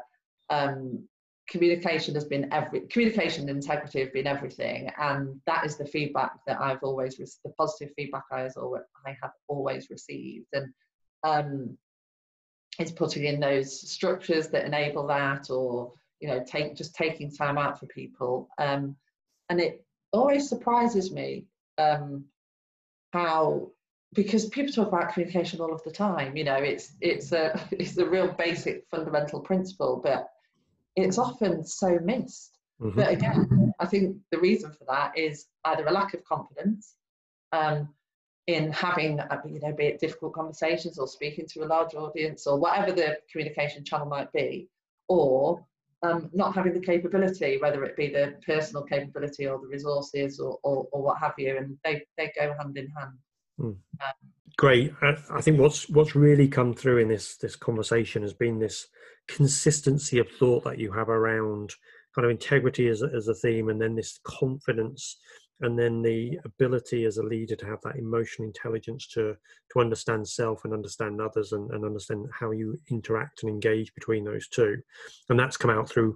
um, 0.50 1.08
communication 1.50 2.14
has 2.14 2.26
been 2.26 2.52
every 2.52 2.82
communication 2.88 3.48
and 3.50 3.58
integrity 3.58 4.00
have 4.00 4.14
been 4.14 4.28
everything 4.28 4.92
and 5.00 5.40
that 5.46 5.66
is 5.66 5.78
the 5.78 5.86
feedback 5.86 6.32
that 6.46 6.60
i've 6.60 6.84
always 6.84 7.18
the 7.44 7.52
positive 7.52 7.94
feedback 7.96 8.24
i, 8.32 8.48
always, 8.58 8.84
I 9.06 9.16
have 9.22 9.32
always 9.48 9.90
received 9.90 10.48
and 10.54 10.74
um 11.24 11.78
is 12.80 12.92
putting 12.92 13.26
in 13.26 13.40
those 13.40 13.90
structures 13.90 14.50
that 14.50 14.66
enable 14.66 15.08
that 15.08 15.50
or 15.50 15.94
you 16.20 16.28
know 16.28 16.44
take 16.46 16.76
just 16.76 16.96
taking 16.96 17.32
time 17.32 17.58
out 17.58 17.80
for 17.80 17.86
people 17.88 18.50
um 18.58 18.96
and 19.50 19.60
it 19.60 19.84
always 20.14 20.48
surprises 20.48 21.12
me 21.12 21.46
um 21.78 22.26
how 23.14 23.70
because 24.14 24.46
people 24.50 24.72
talk 24.72 24.88
about 24.88 25.14
communication 25.14 25.60
all 25.60 25.74
of 25.74 25.84
the 25.84 25.92
time 25.92 26.36
you 26.36 26.44
know 26.44 26.56
it's 26.56 26.94
it's 27.02 27.32
a 27.32 27.60
it's 27.72 27.98
a 27.98 28.06
real 28.06 28.32
basic 28.34 28.86
fundamental 28.90 29.40
principle 29.40 30.00
but 30.04 30.30
it's 30.98 31.18
often 31.18 31.64
so 31.64 32.00
missed. 32.04 32.58
Mm-hmm. 32.82 33.00
But 33.00 33.12
again, 33.12 33.74
I 33.80 33.86
think 33.86 34.18
the 34.32 34.40
reason 34.40 34.72
for 34.72 34.86
that 34.90 35.18
is 35.18 35.46
either 35.64 35.86
a 35.86 35.92
lack 35.92 36.14
of 36.14 36.24
confidence 36.26 36.96
um, 37.52 37.90
in 38.48 38.72
having, 38.72 39.20
uh, 39.20 39.42
you 39.46 39.60
know, 39.60 39.74
be 39.74 39.88
it 39.88 40.00
difficult 40.00 40.34
conversations 40.34 40.98
or 40.98 41.08
speaking 41.08 41.46
to 41.46 41.64
a 41.64 41.68
large 41.68 41.94
audience 41.94 42.48
or 42.48 42.58
whatever 42.58 42.94
the 42.94 43.18
communication 43.32 43.84
channel 43.84 44.08
might 44.08 44.32
be, 44.32 44.70
or 45.10 45.66
um, 46.04 46.30
not 46.34 46.56
having 46.56 46.74
the 46.74 46.80
capability, 46.80 47.58
whether 47.62 47.84
it 47.84 47.98
be 47.98 48.08
the 48.08 48.36
personal 48.46 48.84
capability 48.84 49.48
or 49.48 49.60
the 49.60 49.68
resources 49.68 50.40
or, 50.40 50.58
or, 50.64 50.88
or 50.92 51.02
what 51.02 51.18
have 51.20 51.34
you, 51.38 51.58
and 51.58 51.78
they, 51.84 52.04
they 52.18 52.32
go 52.40 52.56
hand 52.58 52.78
in 52.78 52.88
hand. 52.98 53.18
Mm. 53.60 53.66
Um, 53.66 53.78
Great. 54.58 54.94
I, 55.02 55.16
I 55.30 55.42
think 55.42 55.60
what's 55.60 55.88
what's 55.90 56.16
really 56.16 56.48
come 56.48 56.74
through 56.74 56.98
in 56.98 57.10
this 57.10 57.38
this 57.38 57.56
conversation 57.56 58.24
has 58.24 58.34
been 58.34 58.58
this 58.58 58.88
consistency 59.28 60.18
of 60.18 60.28
thought 60.40 60.64
that 60.64 60.80
you 60.80 60.92
have 60.92 61.10
around 61.10 61.76
kind 62.16 62.26
of 62.26 62.32
integrity 62.32 62.88
as 62.88 63.04
as 63.04 63.28
a 63.28 63.36
theme 63.36 63.70
and 63.70 63.80
then 63.80 63.96
this 63.96 64.20
confidence 64.24 65.18
and 65.62 65.78
then 65.78 66.02
the 66.02 66.38
ability 66.46 67.06
as 67.06 67.18
a 67.18 67.24
leader 67.24 67.56
to 67.56 67.66
have 67.66 67.82
that 67.84 67.96
emotional 67.96 68.48
intelligence 68.48 69.08
to 69.08 69.36
to 69.72 69.80
understand 69.80 70.28
self 70.28 70.64
and 70.64 70.74
understand 70.74 71.20
others 71.20 71.52
and, 71.52 71.72
and 71.72 71.84
understand 71.84 72.26
how 72.32 72.52
you 72.52 72.78
interact 72.92 73.44
and 73.44 73.50
engage 73.50 73.94
between 73.96 74.24
those 74.24 74.48
two 74.48 74.78
and 75.30 75.40
that's 75.40 75.58
come 75.58 75.72
out 75.72 75.90
through 75.90 76.16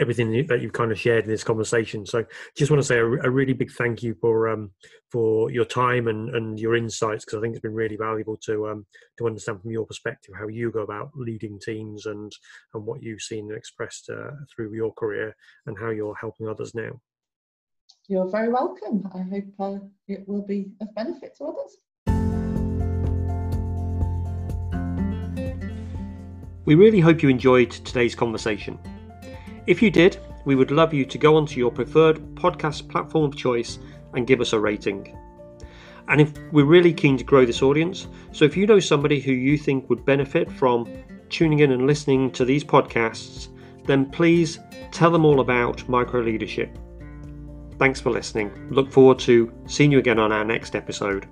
everything 0.00 0.46
that 0.46 0.60
you've 0.60 0.72
kind 0.72 0.90
of 0.90 0.98
shared 0.98 1.24
in 1.24 1.30
this 1.30 1.44
conversation. 1.44 2.06
So, 2.06 2.24
just 2.56 2.70
want 2.70 2.82
to 2.82 2.86
say 2.86 2.98
a, 2.98 3.06
a 3.06 3.30
really 3.30 3.52
big 3.52 3.70
thank 3.70 4.02
you 4.02 4.14
for 4.20 4.48
um, 4.48 4.70
for 5.10 5.50
your 5.50 5.64
time 5.64 6.08
and, 6.08 6.34
and 6.34 6.58
your 6.58 6.76
insights 6.76 7.24
because 7.24 7.38
I 7.38 7.40
think 7.40 7.54
it's 7.54 7.62
been 7.62 7.74
really 7.74 7.96
valuable 7.96 8.36
to 8.44 8.68
um, 8.68 8.86
to 9.18 9.26
understand 9.26 9.60
from 9.60 9.70
your 9.70 9.86
perspective 9.86 10.34
how 10.38 10.48
you 10.48 10.70
go 10.70 10.80
about 10.80 11.10
leading 11.14 11.58
teams 11.58 12.06
and 12.06 12.32
and 12.74 12.84
what 12.84 13.02
you've 13.02 13.22
seen 13.22 13.48
and 13.48 13.56
expressed 13.56 14.10
uh, 14.10 14.30
through 14.54 14.74
your 14.74 14.92
career 14.92 15.34
and 15.66 15.78
how 15.78 15.90
you're 15.90 16.16
helping 16.20 16.48
others 16.48 16.74
now. 16.74 17.00
You're 18.08 18.28
very 18.28 18.48
welcome. 18.48 19.08
I 19.14 19.22
hope 19.22 19.44
uh, 19.60 19.78
it 20.08 20.26
will 20.26 20.42
be 20.44 20.72
of 20.80 20.92
benefit 20.92 21.36
to 21.36 21.44
others. 21.44 21.76
We 26.64 26.74
really 26.74 26.98
hope 26.98 27.22
you 27.22 27.28
enjoyed 27.28 27.70
today's 27.70 28.16
conversation. 28.16 28.78
If 29.68 29.80
you 29.80 29.90
did, 29.92 30.18
we 30.44 30.56
would 30.56 30.72
love 30.72 30.92
you 30.92 31.04
to 31.04 31.16
go 31.16 31.36
onto 31.36 31.60
your 31.60 31.70
preferred 31.70 32.18
podcast 32.34 32.88
platform 32.88 33.24
of 33.24 33.36
choice 33.36 33.78
and 34.14 34.26
give 34.26 34.40
us 34.40 34.52
a 34.52 34.58
rating. 34.58 35.16
And 36.08 36.20
if 36.20 36.32
we're 36.50 36.64
really 36.64 36.92
keen 36.92 37.16
to 37.18 37.24
grow 37.24 37.46
this 37.46 37.62
audience, 37.62 38.08
so 38.32 38.44
if 38.44 38.56
you 38.56 38.66
know 38.66 38.80
somebody 38.80 39.20
who 39.20 39.30
you 39.30 39.56
think 39.56 39.88
would 39.88 40.04
benefit 40.04 40.50
from 40.50 40.88
tuning 41.30 41.60
in 41.60 41.70
and 41.70 41.86
listening 41.86 42.32
to 42.32 42.44
these 42.44 42.64
podcasts, 42.64 43.46
then 43.86 44.10
please 44.10 44.58
tell 44.90 45.12
them 45.12 45.24
all 45.24 45.38
about 45.38 45.88
micro 45.88 46.20
leadership. 46.20 46.76
Thanks 47.82 48.00
for 48.00 48.10
listening. 48.10 48.52
Look 48.70 48.92
forward 48.92 49.18
to 49.26 49.52
seeing 49.66 49.90
you 49.90 49.98
again 49.98 50.20
on 50.20 50.30
our 50.30 50.44
next 50.44 50.76
episode. 50.76 51.26